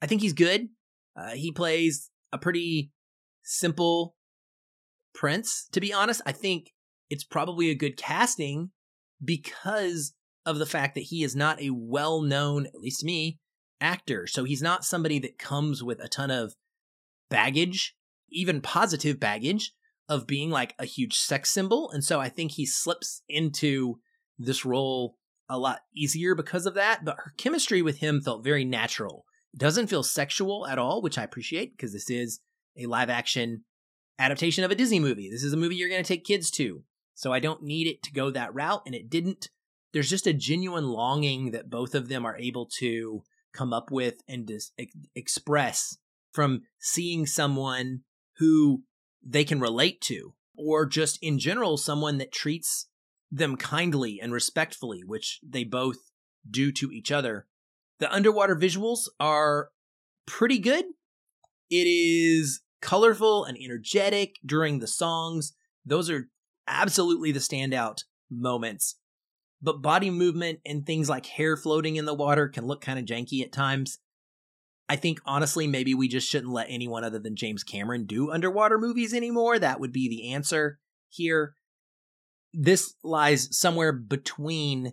I 0.00 0.06
think 0.06 0.22
he's 0.22 0.32
good. 0.32 0.68
Uh, 1.14 1.32
he 1.32 1.52
plays 1.52 2.10
a 2.32 2.38
pretty 2.38 2.90
simple 3.42 4.14
Prince, 5.14 5.68
to 5.72 5.80
be 5.80 5.92
honest, 5.92 6.22
I 6.24 6.32
think 6.32 6.72
it's 7.10 7.24
probably 7.24 7.68
a 7.68 7.74
good 7.74 7.98
casting 7.98 8.70
because 9.22 10.14
of 10.46 10.58
the 10.58 10.66
fact 10.66 10.94
that 10.94 11.04
he 11.04 11.22
is 11.22 11.36
not 11.36 11.60
a 11.60 11.70
well 11.70 12.22
known, 12.22 12.64
at 12.66 12.80
least 12.80 13.00
to 13.00 13.06
me, 13.06 13.40
actor. 13.80 14.26
So 14.26 14.44
he's 14.44 14.62
not 14.62 14.84
somebody 14.84 15.18
that 15.18 15.38
comes 15.38 15.82
with 15.82 16.02
a 16.02 16.08
ton 16.08 16.30
of 16.30 16.54
baggage, 17.28 17.94
even 18.30 18.62
positive 18.62 19.20
baggage, 19.20 19.72
of 20.08 20.26
being 20.26 20.50
like 20.50 20.74
a 20.78 20.84
huge 20.84 21.16
sex 21.16 21.50
symbol. 21.50 21.90
And 21.90 22.04
so 22.04 22.20
I 22.20 22.28
think 22.28 22.52
he 22.52 22.66
slips 22.66 23.22
into 23.28 23.98
this 24.38 24.64
role 24.64 25.16
a 25.48 25.58
lot 25.58 25.80
easier 25.94 26.34
because 26.34 26.66
of 26.66 26.74
that. 26.74 27.04
But 27.04 27.16
her 27.18 27.32
chemistry 27.36 27.82
with 27.82 27.98
him 27.98 28.20
felt 28.20 28.44
very 28.44 28.64
natural. 28.64 29.24
It 29.54 29.60
doesn't 29.60 29.88
feel 29.88 30.02
sexual 30.02 30.66
at 30.66 30.78
all, 30.78 31.02
which 31.02 31.18
I 31.18 31.24
appreciate 31.24 31.76
because 31.76 31.92
this 31.92 32.10
is 32.10 32.40
a 32.76 32.86
live 32.86 33.10
action 33.10 33.64
adaptation 34.18 34.64
of 34.64 34.70
a 34.70 34.74
Disney 34.76 35.00
movie. 35.00 35.30
This 35.30 35.42
is 35.42 35.52
a 35.52 35.56
movie 35.56 35.76
you're 35.76 35.88
going 35.88 36.02
to 36.02 36.08
take 36.08 36.24
kids 36.24 36.50
to. 36.52 36.82
So 37.14 37.32
I 37.32 37.40
don't 37.40 37.62
need 37.62 37.86
it 37.86 38.02
to 38.04 38.12
go 38.12 38.30
that 38.30 38.54
route, 38.54 38.82
and 38.84 38.94
it 38.94 39.08
didn't. 39.08 39.48
There's 39.92 40.10
just 40.10 40.26
a 40.26 40.34
genuine 40.34 40.88
longing 40.88 41.52
that 41.52 41.70
both 41.70 41.94
of 41.94 42.08
them 42.08 42.26
are 42.26 42.36
able 42.36 42.68
to 42.78 43.22
come 43.54 43.72
up 43.72 43.90
with 43.90 44.22
and 44.28 44.46
dis- 44.46 44.72
express 45.14 45.96
from 46.32 46.62
seeing 46.78 47.24
someone 47.24 48.00
who 48.36 48.82
they 49.28 49.44
can 49.44 49.60
relate 49.60 50.00
to, 50.02 50.34
or 50.56 50.86
just 50.86 51.18
in 51.20 51.38
general, 51.38 51.76
someone 51.76 52.18
that 52.18 52.32
treats 52.32 52.88
them 53.30 53.56
kindly 53.56 54.20
and 54.22 54.32
respectfully, 54.32 55.02
which 55.04 55.40
they 55.46 55.64
both 55.64 55.96
do 56.48 56.70
to 56.72 56.92
each 56.92 57.10
other. 57.10 57.46
The 57.98 58.12
underwater 58.12 58.54
visuals 58.54 59.08
are 59.18 59.70
pretty 60.26 60.58
good. 60.58 60.84
It 61.70 61.86
is 61.86 62.60
colorful 62.80 63.44
and 63.44 63.58
energetic 63.58 64.36
during 64.44 64.78
the 64.78 64.86
songs. 64.86 65.54
Those 65.84 66.08
are 66.08 66.28
absolutely 66.68 67.32
the 67.32 67.40
standout 67.40 68.04
moments. 68.30 68.96
But 69.60 69.82
body 69.82 70.10
movement 70.10 70.60
and 70.64 70.86
things 70.86 71.08
like 71.08 71.26
hair 71.26 71.56
floating 71.56 71.96
in 71.96 72.04
the 72.04 72.14
water 72.14 72.48
can 72.48 72.66
look 72.66 72.80
kind 72.80 72.98
of 72.98 73.06
janky 73.06 73.42
at 73.42 73.52
times. 73.52 73.98
I 74.88 74.96
think 74.96 75.20
honestly, 75.26 75.66
maybe 75.66 75.94
we 75.94 76.08
just 76.08 76.28
shouldn't 76.28 76.52
let 76.52 76.68
anyone 76.70 77.02
other 77.04 77.18
than 77.18 77.34
James 77.36 77.64
Cameron 77.64 78.06
do 78.06 78.30
underwater 78.30 78.78
movies 78.78 79.12
anymore. 79.12 79.58
That 79.58 79.80
would 79.80 79.92
be 79.92 80.08
the 80.08 80.32
answer. 80.32 80.78
here. 81.08 81.54
This 82.52 82.94
lies 83.02 83.48
somewhere 83.56 83.92
between 83.92 84.92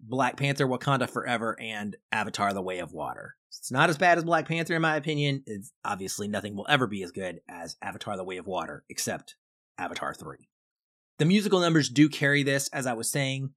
Black 0.00 0.36
Panther 0.36 0.66
Wakanda 0.66 1.08
Forever 1.08 1.56
and 1.60 1.96
Avatar 2.10 2.52
The 2.52 2.62
Way 2.62 2.78
of 2.78 2.92
Water. 2.92 3.36
It's 3.48 3.70
not 3.70 3.90
as 3.90 3.98
bad 3.98 4.16
as 4.18 4.24
Black 4.24 4.48
Panther, 4.48 4.74
in 4.74 4.82
my 4.82 4.96
opinion. 4.96 5.42
It's 5.46 5.72
obviously 5.84 6.26
nothing 6.28 6.56
will 6.56 6.66
ever 6.68 6.86
be 6.86 7.02
as 7.02 7.12
good 7.12 7.40
as 7.48 7.76
Avatar 7.82 8.16
The 8.16 8.24
Way 8.24 8.38
of 8.38 8.46
Water, 8.46 8.84
except 8.88 9.36
Avatar 9.78 10.14
3. 10.14 10.48
The 11.18 11.24
musical 11.26 11.60
numbers 11.60 11.90
do 11.90 12.08
carry 12.08 12.42
this, 12.42 12.68
as 12.68 12.86
I 12.86 12.94
was 12.94 13.10
saying. 13.10 13.50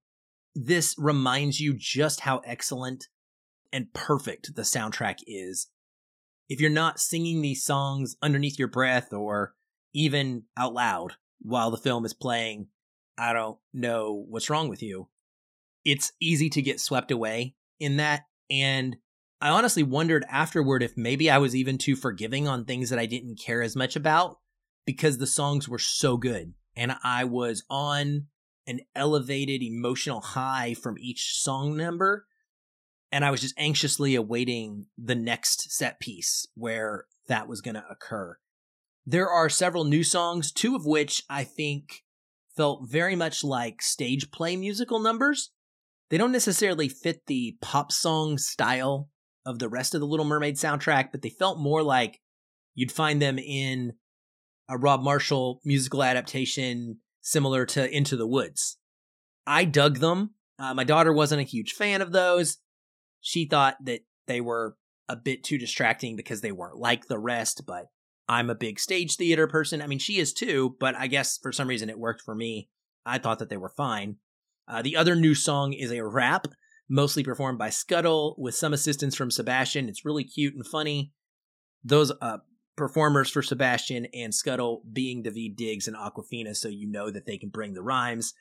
This 0.54 0.96
reminds 0.98 1.60
you 1.60 1.74
just 1.74 2.20
how 2.22 2.40
excellent 2.40 3.08
and 3.74 3.92
perfect 3.94 4.56
the 4.56 4.62
soundtrack 4.62 5.18
is. 5.28 5.68
If 6.48 6.62
you're 6.62 6.70
not 6.70 7.00
singing 7.00 7.42
these 7.42 7.66
songs 7.66 8.16
underneath 8.22 8.60
your 8.60 8.68
breath 8.68 9.12
or 9.12 9.56
even 9.94 10.44
out 10.56 10.74
loud 10.74 11.14
while 11.42 11.72
the 11.72 11.78
film 11.78 12.06
is 12.06 12.14
playing, 12.14 12.68
I 13.18 13.34
don't 13.34 13.58
know 13.74 14.26
what's 14.30 14.50
wrong 14.50 14.70
with 14.70 14.82
you. 14.82 15.10
It's 15.84 16.14
easy 16.22 16.50
to 16.52 16.62
get 16.62 16.80
swept 16.80 17.12
away 17.12 17.56
in 17.80 17.98
that. 17.98 18.22
And 18.50 18.96
I 19.42 19.50
honestly 19.50 19.84
wondered 19.84 20.26
afterward 20.30 20.84
if 20.84 20.96
maybe 20.96 21.30
I 21.30 21.40
was 21.40 21.56
even 21.56 21.78
too 21.78 21.96
forgiving 21.96 22.48
on 22.48 22.64
things 22.64 22.90
that 22.90 23.00
I 23.00 23.06
didn't 23.06 23.40
care 23.40 23.62
as 23.62 23.76
much 23.76 23.96
about 23.96 24.38
because 24.86 25.18
the 25.18 25.28
songs 25.28 25.68
were 25.68 25.80
so 25.80 26.18
good 26.18 26.54
and 26.76 26.96
I 27.04 27.26
was 27.26 27.64
on 27.70 28.28
an 28.68 28.80
elevated 28.96 29.62
emotional 29.62 30.22
high 30.22 30.74
from 30.74 30.98
each 30.98 31.36
song 31.36 31.76
number. 31.76 32.26
And 33.14 33.24
I 33.24 33.30
was 33.30 33.42
just 33.42 33.54
anxiously 33.60 34.16
awaiting 34.16 34.88
the 34.98 35.14
next 35.14 35.72
set 35.72 36.00
piece 36.00 36.48
where 36.56 37.06
that 37.28 37.48
was 37.48 37.62
going 37.62 37.76
to 37.76 37.86
occur. 37.88 38.38
There 39.06 39.30
are 39.30 39.50
several 39.50 39.84
new 39.84 40.04
songs, 40.04 40.52
two 40.52 40.76
of 40.76 40.88
which 40.88 41.22
I 41.30 41.44
think 41.44 42.02
felt 42.58 42.90
very 42.90 43.16
much 43.16 43.44
like 43.44 43.84
stage 43.84 44.32
play 44.32 44.56
musical 44.56 45.00
numbers. 45.00 45.52
They 46.10 46.18
don't 46.18 46.32
necessarily 46.32 46.90
fit 46.90 47.28
the 47.28 47.56
pop 47.62 47.92
song 47.92 48.40
style 48.40 49.10
of 49.46 49.60
the 49.60 49.70
rest 49.70 49.94
of 49.94 50.02
the 50.02 50.08
Little 50.08 50.26
Mermaid 50.26 50.56
soundtrack, 50.56 51.10
but 51.12 51.22
they 51.22 51.30
felt 51.30 51.60
more 51.60 51.84
like 51.84 52.20
you'd 52.74 52.92
find 52.92 53.22
them 53.22 53.38
in 53.38 53.94
a 54.68 54.76
Rob 54.76 55.04
Marshall 55.04 55.62
musical 55.64 56.02
adaptation 56.02 56.98
similar 57.22 57.68
to 57.68 57.96
Into 57.96 58.18
the 58.18 58.28
Woods. 58.28 58.80
I 59.46 59.66
dug 59.66 60.00
them. 60.00 60.32
Uh, 60.58 60.74
my 60.74 60.84
daughter 60.84 61.14
wasn't 61.14 61.42
a 61.42 61.46
huge 61.46 61.74
fan 61.74 62.02
of 62.02 62.12
those. 62.12 62.58
She 63.24 63.46
thought 63.46 63.78
that 63.86 64.02
they 64.28 64.42
were 64.42 64.76
a 65.08 65.16
bit 65.16 65.44
too 65.44 65.58
distracting 65.58 66.16
because 66.16 66.42
they 66.42 66.52
weren't 66.52 66.78
like 66.78 67.08
the 67.08 67.18
rest, 67.18 67.64
but 67.66 67.86
I'm 68.28 68.50
a 68.50 68.56
big 68.56 68.80
stage 68.80 69.16
theater 69.16 69.48
person. 69.48 69.82
I 69.82 69.88
mean, 69.88 70.00
she 70.00 70.20
is 70.20 70.34
too, 70.34 70.76
but 70.80 70.94
I 70.96 71.08
guess 71.08 71.38
for 71.38 71.54
some 71.54 71.70
reason 71.70 71.90
it 71.90 71.98
worked 71.98 72.22
for 72.22 72.36
me. 72.36 72.70
I 73.06 73.18
thought 73.18 73.40
that 73.40 73.50
they 73.50 73.58
were 73.58 73.74
fine. 73.76 74.18
Uh, 74.68 74.82
the 74.82 74.98
other 74.98 75.16
new 75.16 75.36
song 75.36 75.72
is 75.72 75.92
a 75.92 76.06
rap, 76.06 76.48
mostly 76.90 77.24
performed 77.24 77.58
by 77.58 77.70
Scuttle 77.70 78.36
with 78.38 78.56
some 78.56 78.74
assistance 78.74 79.16
from 79.16 79.32
Sebastian. 79.32 79.88
It's 79.88 80.06
really 80.06 80.26
cute 80.26 80.54
and 80.54 80.68
funny. 80.68 81.14
Those 81.82 82.12
uh, 82.22 82.40
performers 82.76 83.30
for 83.30 83.42
Sebastian 83.42 84.08
and 84.14 84.36
Scuttle 84.36 84.84
being 84.92 85.24
Daveed 85.24 85.56
Diggs 85.56 85.88
and 85.88 85.96
Awkwafina, 85.96 86.56
so 86.56 86.68
you 86.68 86.92
know 86.92 87.10
that 87.10 87.26
they 87.26 87.38
can 87.38 87.50
bring 87.50 87.74
the 87.74 87.82
rhymes. 87.82 88.34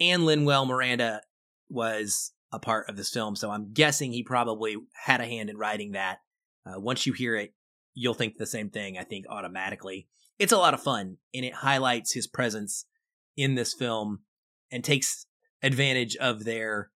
And 0.00 0.24
Lin-Manuel 0.24 0.66
Miranda 0.66 1.20
was 1.68 2.32
a 2.52 2.58
part 2.58 2.88
of 2.88 2.96
this 2.96 3.10
film, 3.10 3.36
so 3.36 3.50
I'm 3.50 3.72
guessing 3.72 4.12
he 4.12 4.22
probably 4.22 4.76
had 5.04 5.20
a 5.20 5.26
hand 5.26 5.50
in 5.50 5.56
writing 5.56 5.92
that. 5.92 6.18
Uh, 6.64 6.80
once 6.80 7.06
you 7.06 7.12
hear 7.12 7.36
it, 7.36 7.54
you'll 7.94 8.14
think 8.14 8.36
the 8.36 8.46
same 8.46 8.70
thing, 8.70 8.98
I 8.98 9.04
think, 9.04 9.26
automatically. 9.28 10.08
It's 10.38 10.52
a 10.52 10.58
lot 10.58 10.74
of 10.74 10.82
fun, 10.82 11.16
and 11.34 11.44
it 11.44 11.54
highlights 11.54 12.12
his 12.12 12.26
presence 12.26 12.86
in 13.36 13.54
this 13.54 13.72
film 13.72 14.20
and 14.70 14.84
takes 14.84 15.26
advantage 15.62 16.16
of 16.16 16.44
their 16.44 16.90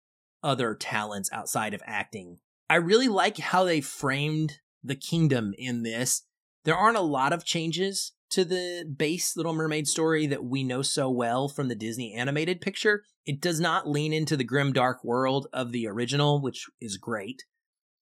other 0.44 0.76
talents 0.76 1.30
outside 1.32 1.74
of 1.74 1.82
acting. 1.86 2.40
I 2.70 2.76
really 2.76 3.08
like 3.08 3.38
how 3.38 3.64
they 3.64 3.82
framed 3.82 4.60
the 4.84 4.96
kingdom 4.96 5.54
in 5.58 5.84
this. 5.84 6.24
There 6.64 6.76
aren't 6.76 6.98
a 6.98 7.02
lot 7.02 7.34
of 7.34 7.46
changes 7.46 8.14
to 8.30 8.44
the 8.44 8.86
base 8.86 9.36
Little 9.38 9.54
Mermaid 9.54 9.88
story 9.88 10.28
that 10.28 10.44
we 10.44 10.64
know 10.64 10.82
so 10.82 11.10
well 11.10 11.48
from 11.48 11.68
the 11.68 11.76
Disney 11.76 12.14
animated 12.14 12.62
picture. 12.62 13.04
It 13.26 13.42
does 13.42 13.60
not 13.60 13.88
lean 13.88 14.14
into 14.14 14.36
the 14.38 14.44
grim 14.44 14.74
dark 14.74 15.04
world 15.04 15.48
of 15.54 15.72
the 15.72 15.88
original, 15.88 16.42
which 16.42 16.66
is 16.82 16.98
great. 16.98 17.44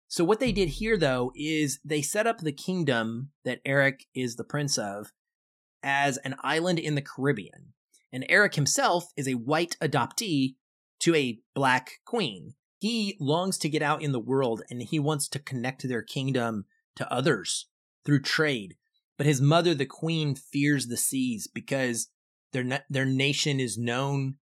So 0.07 0.23
what 0.23 0.39
they 0.39 0.51
did 0.51 0.69
here 0.69 0.97
though 0.97 1.31
is 1.35 1.79
they 1.83 2.01
set 2.01 2.27
up 2.27 2.39
the 2.39 2.51
kingdom 2.51 3.31
that 3.43 3.61
Eric 3.65 4.05
is 4.15 4.35
the 4.35 4.43
prince 4.43 4.77
of 4.77 5.11
as 5.83 6.17
an 6.17 6.35
island 6.41 6.79
in 6.79 6.95
the 6.95 7.01
Caribbean. 7.01 7.73
And 8.11 8.25
Eric 8.29 8.55
himself 8.55 9.11
is 9.15 9.27
a 9.27 9.33
white 9.33 9.75
adoptee 9.81 10.55
to 11.01 11.13
a 11.13 11.39
black 11.53 11.99
queen. 12.05 12.53
He 12.79 13.17
longs 13.19 13.57
to 13.59 13.69
get 13.69 13.81
out 13.81 14.01
in 14.01 14.11
the 14.11 14.19
world 14.19 14.61
and 14.69 14.81
he 14.81 14.99
wants 14.99 15.27
to 15.29 15.39
connect 15.39 15.87
their 15.87 16.01
kingdom 16.01 16.65
to 16.95 17.11
others 17.11 17.67
through 18.05 18.21
trade. 18.21 18.75
But 19.17 19.25
his 19.25 19.41
mother, 19.41 19.73
the 19.73 19.85
queen, 19.85 20.35
fears 20.35 20.87
the 20.87 20.97
seas 20.97 21.47
because 21.47 22.09
their 22.53 22.85
their 22.89 23.05
nation 23.05 23.59
is 23.59 23.77
known 23.77 24.35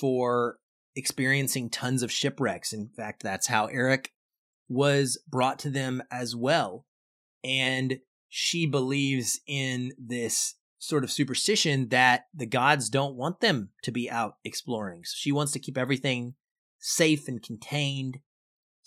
for 0.00 0.58
experiencing 0.94 1.70
tons 1.70 2.02
of 2.02 2.12
shipwrecks. 2.12 2.72
In 2.72 2.88
fact, 2.88 3.22
that's 3.22 3.46
how 3.46 3.66
Eric 3.66 4.12
was 4.68 5.18
brought 5.28 5.58
to 5.60 5.70
them 5.70 6.02
as 6.10 6.36
well. 6.36 6.86
And 7.42 8.00
she 8.28 8.66
believes 8.66 9.40
in 9.46 9.92
this 9.98 10.56
sort 10.78 11.04
of 11.04 11.10
superstition 11.10 11.88
that 11.88 12.26
the 12.34 12.46
gods 12.46 12.88
don't 12.88 13.16
want 13.16 13.40
them 13.40 13.70
to 13.82 13.90
be 13.90 14.10
out 14.10 14.34
exploring. 14.44 15.04
So 15.04 15.14
she 15.16 15.32
wants 15.32 15.52
to 15.52 15.58
keep 15.58 15.78
everything 15.78 16.34
safe 16.78 17.26
and 17.28 17.42
contained. 17.42 18.18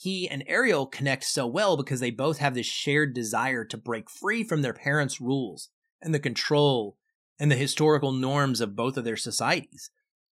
He 0.01 0.27
and 0.27 0.43
Ariel 0.47 0.87
connect 0.87 1.25
so 1.25 1.45
well 1.45 1.77
because 1.77 1.99
they 1.99 2.09
both 2.09 2.39
have 2.39 2.55
this 2.55 2.65
shared 2.65 3.13
desire 3.13 3.63
to 3.65 3.77
break 3.77 4.09
free 4.09 4.43
from 4.43 4.63
their 4.63 4.73
parents' 4.73 5.21
rules 5.21 5.69
and 6.01 6.11
the 6.11 6.19
control 6.19 6.97
and 7.39 7.51
the 7.51 7.55
historical 7.55 8.11
norms 8.11 8.61
of 8.61 8.75
both 8.75 8.97
of 8.97 9.03
their 9.03 9.15
societies. 9.15 9.91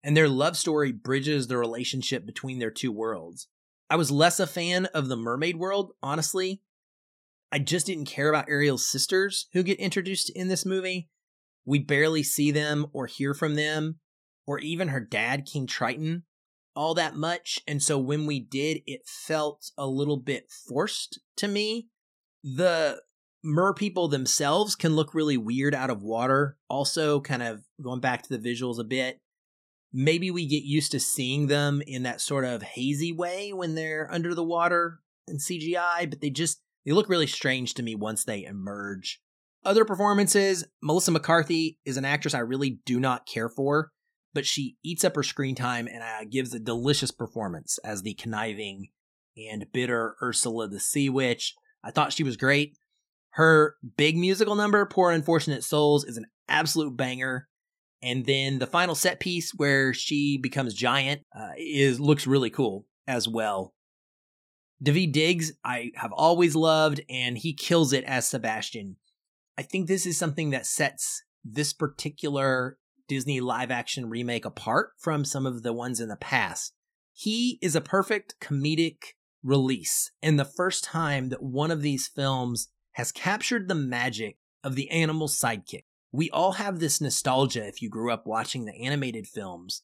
And 0.03 0.16
their 0.16 0.29
love 0.29 0.57
story 0.57 0.90
bridges 0.90 1.46
the 1.46 1.59
relationship 1.59 2.27
between 2.27 2.59
their 2.59 2.72
two 2.72 2.90
worlds. 2.90 3.46
I 3.88 3.94
was 3.94 4.11
less 4.11 4.40
a 4.40 4.48
fan 4.48 4.87
of 4.87 5.07
the 5.07 5.16
mermaid 5.16 5.55
world, 5.55 5.92
honestly. 6.03 6.61
I 7.53 7.61
just 7.61 7.87
didn't 7.87 8.07
care 8.07 8.29
about 8.29 8.48
Ariel's 8.48 8.90
sisters 8.90 9.46
who 9.53 9.62
get 9.62 9.79
introduced 9.79 10.29
in 10.31 10.48
this 10.48 10.66
movie. 10.66 11.09
We 11.64 11.79
barely 11.79 12.25
see 12.25 12.51
them 12.51 12.87
or 12.92 13.07
hear 13.07 13.33
from 13.33 13.55
them, 13.55 14.01
or 14.44 14.59
even 14.59 14.88
her 14.88 14.98
dad, 14.98 15.46
King 15.46 15.68
Triton, 15.68 16.25
all 16.74 16.94
that 16.94 17.16
much. 17.16 17.61
And 17.66 17.82
so 17.82 17.98
when 17.98 18.26
we 18.26 18.40
did, 18.40 18.82
it 18.87 19.02
felt 19.06 19.70
a 19.76 19.87
little 19.87 20.16
bit 20.16 20.50
forced 20.68 21.20
to 21.37 21.48
me. 21.48 21.88
The 22.42 23.02
mer 23.42 23.74
people 23.74 24.08
themselves 24.08 24.74
can 24.74 24.94
look 24.94 25.14
really 25.14 25.37
weird 25.37 25.74
out 25.74 25.90
of 25.90 26.02
water. 26.02 26.56
Also, 26.68 27.20
kind 27.20 27.42
of 27.42 27.62
going 27.82 28.00
back 28.00 28.22
to 28.22 28.37
the 28.37 28.50
visuals 28.50 28.78
a 28.78 28.85
bit, 28.85 29.18
maybe 29.92 30.30
we 30.30 30.46
get 30.46 30.62
used 30.62 30.92
to 30.92 31.00
seeing 31.00 31.46
them 31.46 31.82
in 31.87 32.04
that 32.04 32.20
sort 32.20 32.44
of 32.44 32.62
hazy 32.62 33.12
way 33.12 33.52
when 33.52 33.74
they're 33.74 34.08
under 34.11 34.35
the 34.35 34.44
water 34.44 35.00
in 35.28 35.38
CGI, 35.38 36.08
but 36.08 36.20
they 36.20 36.30
just 36.30 36.61
they 36.85 36.92
look 36.92 37.08
really 37.08 37.26
strange 37.26 37.74
to 37.74 37.82
me 37.82 37.94
once 37.94 38.24
they 38.24 38.44
emerge. 38.44 39.20
Other 39.64 39.85
performances, 39.85 40.64
Melissa 40.82 41.12
McCarthy 41.12 41.78
is 41.85 41.96
an 41.96 42.04
actress 42.04 42.35
I 42.35 42.40
really 42.40 42.80
do 42.85 42.98
not 42.98 43.26
care 43.26 43.48
for, 43.48 43.92
but 44.35 44.47
she 44.47 44.77
eats 44.83 45.05
up 45.05 45.16
her 45.16 45.23
screen 45.23 45.55
time 45.55 45.87
and 45.87 46.03
uh, 46.03 46.25
gives 46.31 46.55
a 46.55 46.59
delicious 46.59 47.11
performance 47.11 47.79
as 47.85 48.03
the 48.03 48.14
conniving 48.14 48.88
and 49.37 49.66
bitter 49.73 50.16
Ursula 50.23 50.68
the 50.68 50.81
Sea 50.81 51.09
Witch. 51.09 51.55
I 51.85 51.90
thought 51.90 52.12
she 52.12 52.25
was 52.25 52.37
great. 52.37 52.77
Her 53.31 53.77
big 53.97 54.16
musical 54.16 54.55
number, 54.55 54.85
Poor 54.87 55.11
Unfortunate 55.11 55.64
Souls, 55.64 56.05
is 56.05 56.16
an 56.16 56.27
absolute 56.49 56.97
banger. 56.97 57.49
And 58.03 58.27
then 58.27 58.59
the 58.59 58.66
final 58.66 58.95
set 58.95 59.21
piece 59.21 59.53
where 59.55 59.95
she 59.95 60.37
becomes 60.37 60.75
giant 60.75 61.23
uh, 61.35 61.53
is 61.57 62.01
looks 62.01 62.27
really 62.27 62.51
cool 62.51 62.85
as 63.07 63.29
well. 63.29 63.75
Daveed 64.83 65.12
Diggs, 65.12 65.53
I 65.64 65.92
have 65.95 66.12
always 66.12 66.57
loved, 66.57 67.01
and 67.09 67.38
he 67.38 67.55
kills 67.55 67.92
it 67.92 68.03
as 68.05 68.27
Sebastian. 68.27 68.97
I 69.57 69.62
think 69.62 69.87
this 69.87 70.07
is 70.07 70.18
something 70.18 70.51
that 70.51 70.66
sets 70.66 71.23
this 71.45 71.73
particular 71.73 72.77
Disney 73.12 73.42
live 73.42 73.70
action 73.70 74.09
remake 74.09 74.46
apart 74.46 74.92
from 74.96 75.27
some 75.27 75.44
of 75.44 75.62
the 75.62 75.75
ones 75.75 76.01
in 76.01 76.09
the 76.09 76.16
past. 76.16 76.72
He 77.12 77.59
is 77.61 77.77
a 77.77 77.83
perfect 77.83 78.37
comedic 78.40 78.96
release, 79.42 80.12
and 80.22 80.38
the 80.38 80.46
first 80.46 80.83
time 80.83 81.29
that 81.29 81.42
one 81.42 81.70
of 81.70 81.83
these 81.83 82.09
films 82.09 82.68
has 82.92 83.12
captured 83.12 83.68
the 83.68 83.75
magic 83.75 84.38
of 84.64 84.77
the 84.77 84.88
animal 84.88 85.29
sidekick. 85.29 85.85
We 86.11 86.31
all 86.31 86.53
have 86.53 86.79
this 86.79 87.03
nostalgia 87.03 87.66
if 87.66 87.83
you 87.83 87.90
grew 87.90 88.11
up 88.11 88.27
watching 88.27 88.64
the 88.64 88.83
animated 88.83 89.27
films 89.27 89.83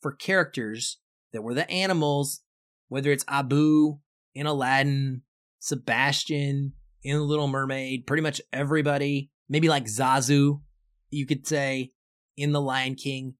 for 0.00 0.12
characters 0.12 1.00
that 1.34 1.42
were 1.42 1.52
the 1.52 1.70
animals, 1.70 2.40
whether 2.88 3.12
it's 3.12 3.26
Abu 3.28 3.98
in 4.34 4.46
Aladdin, 4.46 5.20
Sebastian 5.58 6.72
in 7.02 7.20
Little 7.20 7.46
Mermaid, 7.46 8.06
pretty 8.06 8.22
much 8.22 8.40
everybody, 8.54 9.30
maybe 9.50 9.68
like 9.68 9.84
Zazu, 9.84 10.62
you 11.10 11.26
could 11.26 11.46
say. 11.46 11.92
In 12.36 12.52
The 12.52 12.60
Lion 12.60 12.94
King, 12.94 13.34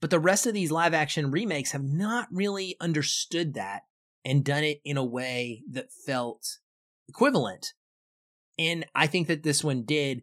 but 0.00 0.10
the 0.10 0.20
rest 0.20 0.46
of 0.46 0.54
these 0.54 0.70
live 0.70 0.94
action 0.94 1.30
remakes 1.30 1.72
have 1.72 1.82
not 1.82 2.28
really 2.30 2.76
understood 2.80 3.54
that 3.54 3.82
and 4.24 4.44
done 4.44 4.62
it 4.64 4.80
in 4.84 4.96
a 4.96 5.04
way 5.04 5.62
that 5.70 5.92
felt 6.06 6.58
equivalent. 7.08 7.72
And 8.58 8.86
I 8.94 9.06
think 9.06 9.28
that 9.28 9.42
this 9.42 9.64
one 9.64 9.84
did. 9.84 10.22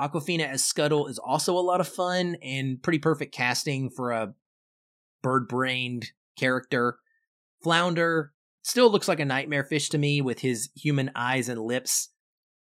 Awkwafina 0.00 0.46
as 0.46 0.64
Scuttle 0.64 1.06
is 1.08 1.18
also 1.18 1.56
a 1.56 1.60
lot 1.60 1.80
of 1.80 1.88
fun 1.88 2.36
and 2.42 2.82
pretty 2.82 2.98
perfect 2.98 3.34
casting 3.34 3.90
for 3.90 4.12
a 4.12 4.34
bird 5.22 5.46
brained 5.46 6.12
character. 6.36 6.98
Flounder 7.62 8.32
still 8.62 8.90
looks 8.90 9.08
like 9.08 9.20
a 9.20 9.24
nightmare 9.24 9.64
fish 9.64 9.90
to 9.90 9.98
me 9.98 10.22
with 10.22 10.40
his 10.40 10.70
human 10.74 11.10
eyes 11.14 11.48
and 11.48 11.60
lips, 11.60 12.08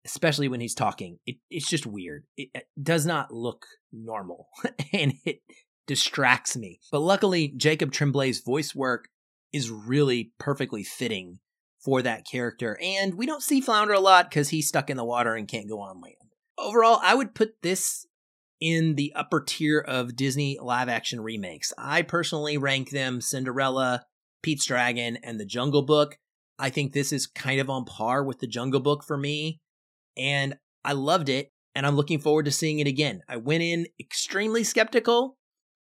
especially 0.04 0.48
when 0.48 0.60
he's 0.60 0.74
talking. 0.74 1.18
It, 1.26 1.36
it's 1.50 1.68
just 1.68 1.86
weird. 1.86 2.24
It, 2.36 2.48
it 2.54 2.64
does 2.80 3.06
not 3.06 3.32
look 3.32 3.66
normal 3.92 4.48
and 4.92 5.14
it 5.24 5.40
distracts 5.86 6.56
me. 6.56 6.80
But 6.92 7.00
luckily, 7.00 7.52
Jacob 7.56 7.92
Tremblay's 7.92 8.40
voice 8.40 8.74
work 8.74 9.08
is 9.52 9.70
really 9.70 10.32
perfectly 10.38 10.84
fitting 10.84 11.38
for 11.82 12.02
that 12.02 12.26
character. 12.30 12.78
And 12.82 13.14
we 13.14 13.26
don't 13.26 13.42
see 13.42 13.60
Flounder 13.60 13.94
a 13.94 14.00
lot 14.00 14.28
because 14.28 14.50
he's 14.50 14.68
stuck 14.68 14.90
in 14.90 14.96
the 14.96 15.04
water 15.04 15.34
and 15.34 15.48
can't 15.48 15.68
go 15.68 15.80
on 15.80 16.00
land. 16.00 16.16
Overall, 16.58 16.98
I 17.02 17.14
would 17.14 17.34
put 17.34 17.62
this 17.62 18.06
in 18.60 18.96
the 18.96 19.12
upper 19.14 19.40
tier 19.40 19.78
of 19.78 20.16
Disney 20.16 20.58
live 20.60 20.88
action 20.88 21.20
remakes. 21.20 21.72
I 21.78 22.02
personally 22.02 22.58
rank 22.58 22.90
them 22.90 23.20
Cinderella, 23.20 24.04
Pete's 24.42 24.66
Dragon, 24.66 25.16
and 25.22 25.38
The 25.38 25.46
Jungle 25.46 25.82
Book. 25.82 26.18
I 26.58 26.70
think 26.70 26.92
this 26.92 27.12
is 27.12 27.26
kind 27.26 27.60
of 27.60 27.70
on 27.70 27.84
par 27.84 28.24
with 28.24 28.40
The 28.40 28.48
Jungle 28.48 28.80
Book 28.80 29.04
for 29.04 29.16
me. 29.16 29.60
And 30.18 30.56
I 30.84 30.92
loved 30.92 31.28
it, 31.28 31.52
and 31.74 31.86
I'm 31.86 31.96
looking 31.96 32.18
forward 32.18 32.44
to 32.46 32.50
seeing 32.50 32.80
it 32.80 32.86
again. 32.86 33.22
I 33.28 33.36
went 33.36 33.62
in 33.62 33.86
extremely 34.00 34.64
skeptical. 34.64 35.36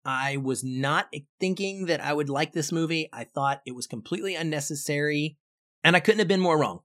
I 0.03 0.37
was 0.37 0.63
not 0.63 1.07
thinking 1.39 1.85
that 1.85 2.01
I 2.01 2.13
would 2.13 2.29
like 2.29 2.53
this 2.53 2.71
movie. 2.71 3.09
I 3.11 3.23
thought 3.23 3.61
it 3.65 3.75
was 3.75 3.87
completely 3.87 4.35
unnecessary, 4.35 5.37
and 5.83 5.95
I 5.95 5.99
couldn't 5.99 6.19
have 6.19 6.27
been 6.27 6.39
more 6.39 6.59
wrong. 6.59 6.79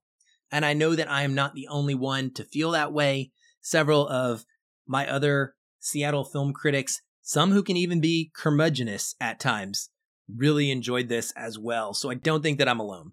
And 0.51 0.65
I 0.65 0.73
know 0.75 0.95
that 0.95 1.11
I 1.11 1.23
am 1.23 1.35
not 1.35 1.55
the 1.55 1.69
only 1.69 1.95
one 1.95 2.33
to 2.35 2.45
feel 2.45 2.73
that 2.73 2.93
way. 2.93 3.33
Several 3.61 4.07
of 4.07 4.45
my 4.87 5.09
other 5.09 5.55
Seattle 5.79 6.25
film 6.25 6.53
critics, 6.53 7.01
some 7.23 7.53
who 7.53 7.63
can 7.63 7.77
even 7.77 8.01
be 8.01 8.31
curmudgeonous 8.37 9.15
at 9.21 9.41
times, 9.41 9.91
really 10.29 10.71
enjoyed 10.71 11.09
this 11.09 11.33
as 11.37 11.59
well. 11.59 11.95
So 11.95 12.11
I 12.11 12.15
don't 12.15 12.43
think 12.43 12.59
that 12.59 12.69
I'm 12.69 12.81
alone. 12.81 13.13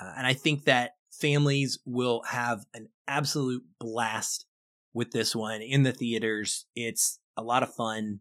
Uh, 0.00 0.12
and 0.16 0.26
I 0.26 0.32
think 0.32 0.64
that 0.64 0.92
families 1.12 1.78
will 1.84 2.22
have 2.28 2.64
an 2.74 2.88
absolute 3.06 3.64
blast 3.78 4.46
with 4.94 5.12
this 5.12 5.34
one 5.34 5.62
in 5.62 5.82
the 5.82 5.92
theaters. 5.92 6.66
It's 6.74 7.20
a 7.36 7.42
lot 7.42 7.62
of 7.62 7.74
fun. 7.74 8.20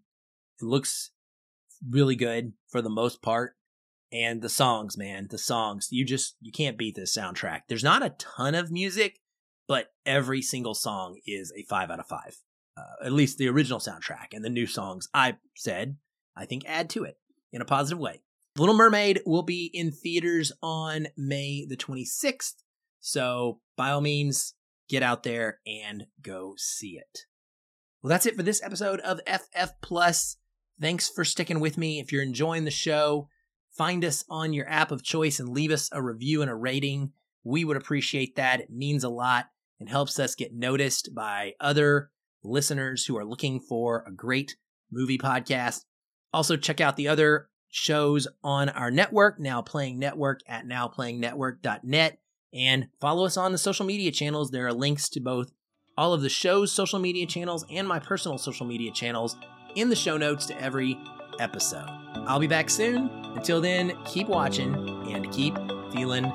It 0.62 0.66
looks 0.66 1.12
really 1.90 2.16
good 2.16 2.54
for 2.70 2.82
the 2.82 2.90
most 2.90 3.22
part. 3.22 3.56
And 4.14 4.42
the 4.42 4.50
songs, 4.50 4.98
man, 4.98 5.28
the 5.30 5.38
songs, 5.38 5.88
you 5.90 6.04
just, 6.06 6.36
you 6.42 6.52
can't 6.52 6.78
beat 6.78 6.96
this 6.96 7.16
soundtrack. 7.16 7.62
There's 7.70 7.84
not 7.84 8.04
a 8.04 8.16
ton 8.18 8.56
of 8.56 8.70
music, 8.70 9.20
but 9.68 9.94
every 10.06 10.42
single 10.42 10.74
song 10.74 11.20
is 11.26 11.54
a 11.56 11.64
five 11.64 11.90
out 11.90 12.00
of 12.00 12.08
five 12.08 12.38
uh, 12.78 13.06
at 13.06 13.12
least 13.12 13.38
the 13.38 13.48
original 13.50 13.80
soundtrack 13.80 14.28
and 14.34 14.44
the 14.44 14.50
new 14.50 14.68
songs 14.68 15.08
I 15.14 15.38
said, 15.56 15.98
I 16.36 16.46
think 16.46 16.64
add 16.68 16.90
to 16.92 17.04
it 17.04 17.18
in 17.52 17.62
a 17.62 17.66
positive 17.66 18.00
way. 18.00 18.22
Little 18.58 18.76
Mermaid 18.76 19.22
will 19.26 19.44
be 19.44 19.70
in 19.74 19.92
theaters 19.92 20.52
on 20.62 21.08
May 21.18 21.66
the 21.66 21.78
26th. 21.78 22.56
So 23.02 23.60
by 23.76 23.92
all 23.92 24.02
means, 24.02 24.54
get 24.88 25.04
out 25.04 25.24
there 25.24 25.60
and 25.68 26.06
go 26.22 26.54
see 26.58 26.98
it. 26.98 27.26
Well, 28.02 28.10
that's 28.10 28.26
it 28.26 28.36
for 28.36 28.44
this 28.44 28.64
episode 28.64 29.00
of 29.02 29.20
FF 29.28 29.72
Plus. 29.82 30.38
Thanks 30.80 31.10
for 31.10 31.26
sticking 31.26 31.60
with 31.60 31.78
me. 31.78 32.00
If 32.00 32.12
you're 32.12 32.24
enjoying 32.24 32.64
the 32.64 32.72
show, 32.72 33.28
find 33.76 34.06
us 34.06 34.24
on 34.30 34.54
your 34.54 34.68
app 34.70 34.92
of 34.92 35.04
choice 35.04 35.40
and 35.40 35.50
leave 35.50 35.72
us 35.72 35.90
a 35.92 36.02
review 36.02 36.42
and 36.42 36.50
a 36.50 36.56
rating. 36.56 37.12
We 37.44 37.66
would 37.66 37.78
appreciate 37.78 38.36
that. 38.36 38.62
It 38.62 38.70
means 38.70 39.04
a 39.04 39.10
lot 39.10 39.48
and 39.80 39.90
helps 39.90 40.20
us 40.20 40.36
get 40.36 40.54
noticed 40.54 41.14
by 41.14 41.54
other 41.60 42.12
listeners 42.44 43.06
who 43.06 43.18
are 43.18 43.26
looking 43.26 43.60
for 43.60 44.04
a 44.08 44.12
great 44.12 44.56
movie 44.92 45.18
podcast. 45.18 45.86
Also, 46.34 46.56
check 46.56 46.82
out 46.82 46.96
the 46.96 47.08
other 47.08 47.50
shows 47.70 48.28
on 48.44 48.70
our 48.70 48.92
network, 48.92 49.40
Now 49.40 49.62
Playing 49.62 50.00
Network 50.00 50.42
at 50.48 50.66
nowplayingnetwork.net, 50.66 52.18
and 52.54 52.88
follow 53.00 53.26
us 53.26 53.38
on 53.38 53.52
the 53.52 53.58
social 53.58 53.86
media 53.86 54.12
channels. 54.12 54.52
There 54.52 54.68
are 54.68 54.74
links 54.74 55.10
to 55.10 55.20
both 55.20 55.52
all 55.98 56.14
of 56.14 56.22
the 56.22 56.30
show's 56.30 56.72
social 56.72 57.00
media 57.00 57.26
channels 57.26 57.66
and 57.70 57.88
my 57.88 58.00
personal 58.00 58.38
social 58.38 58.66
media 58.66 58.92
channels 58.92 59.36
in 59.76 59.90
the 59.90 59.96
show 59.96 60.18
notes 60.18 60.46
to 60.48 60.62
every 60.62 60.98
episode. 61.40 61.88
I'll 62.28 62.40
be 62.40 62.48
back 62.48 62.70
soon. 62.70 63.10
Until 63.36 63.62
then, 63.62 63.98
keep 64.06 64.28
watching 64.28 64.74
and 65.12 65.32
keep 65.32 65.56
feeling 65.92 66.32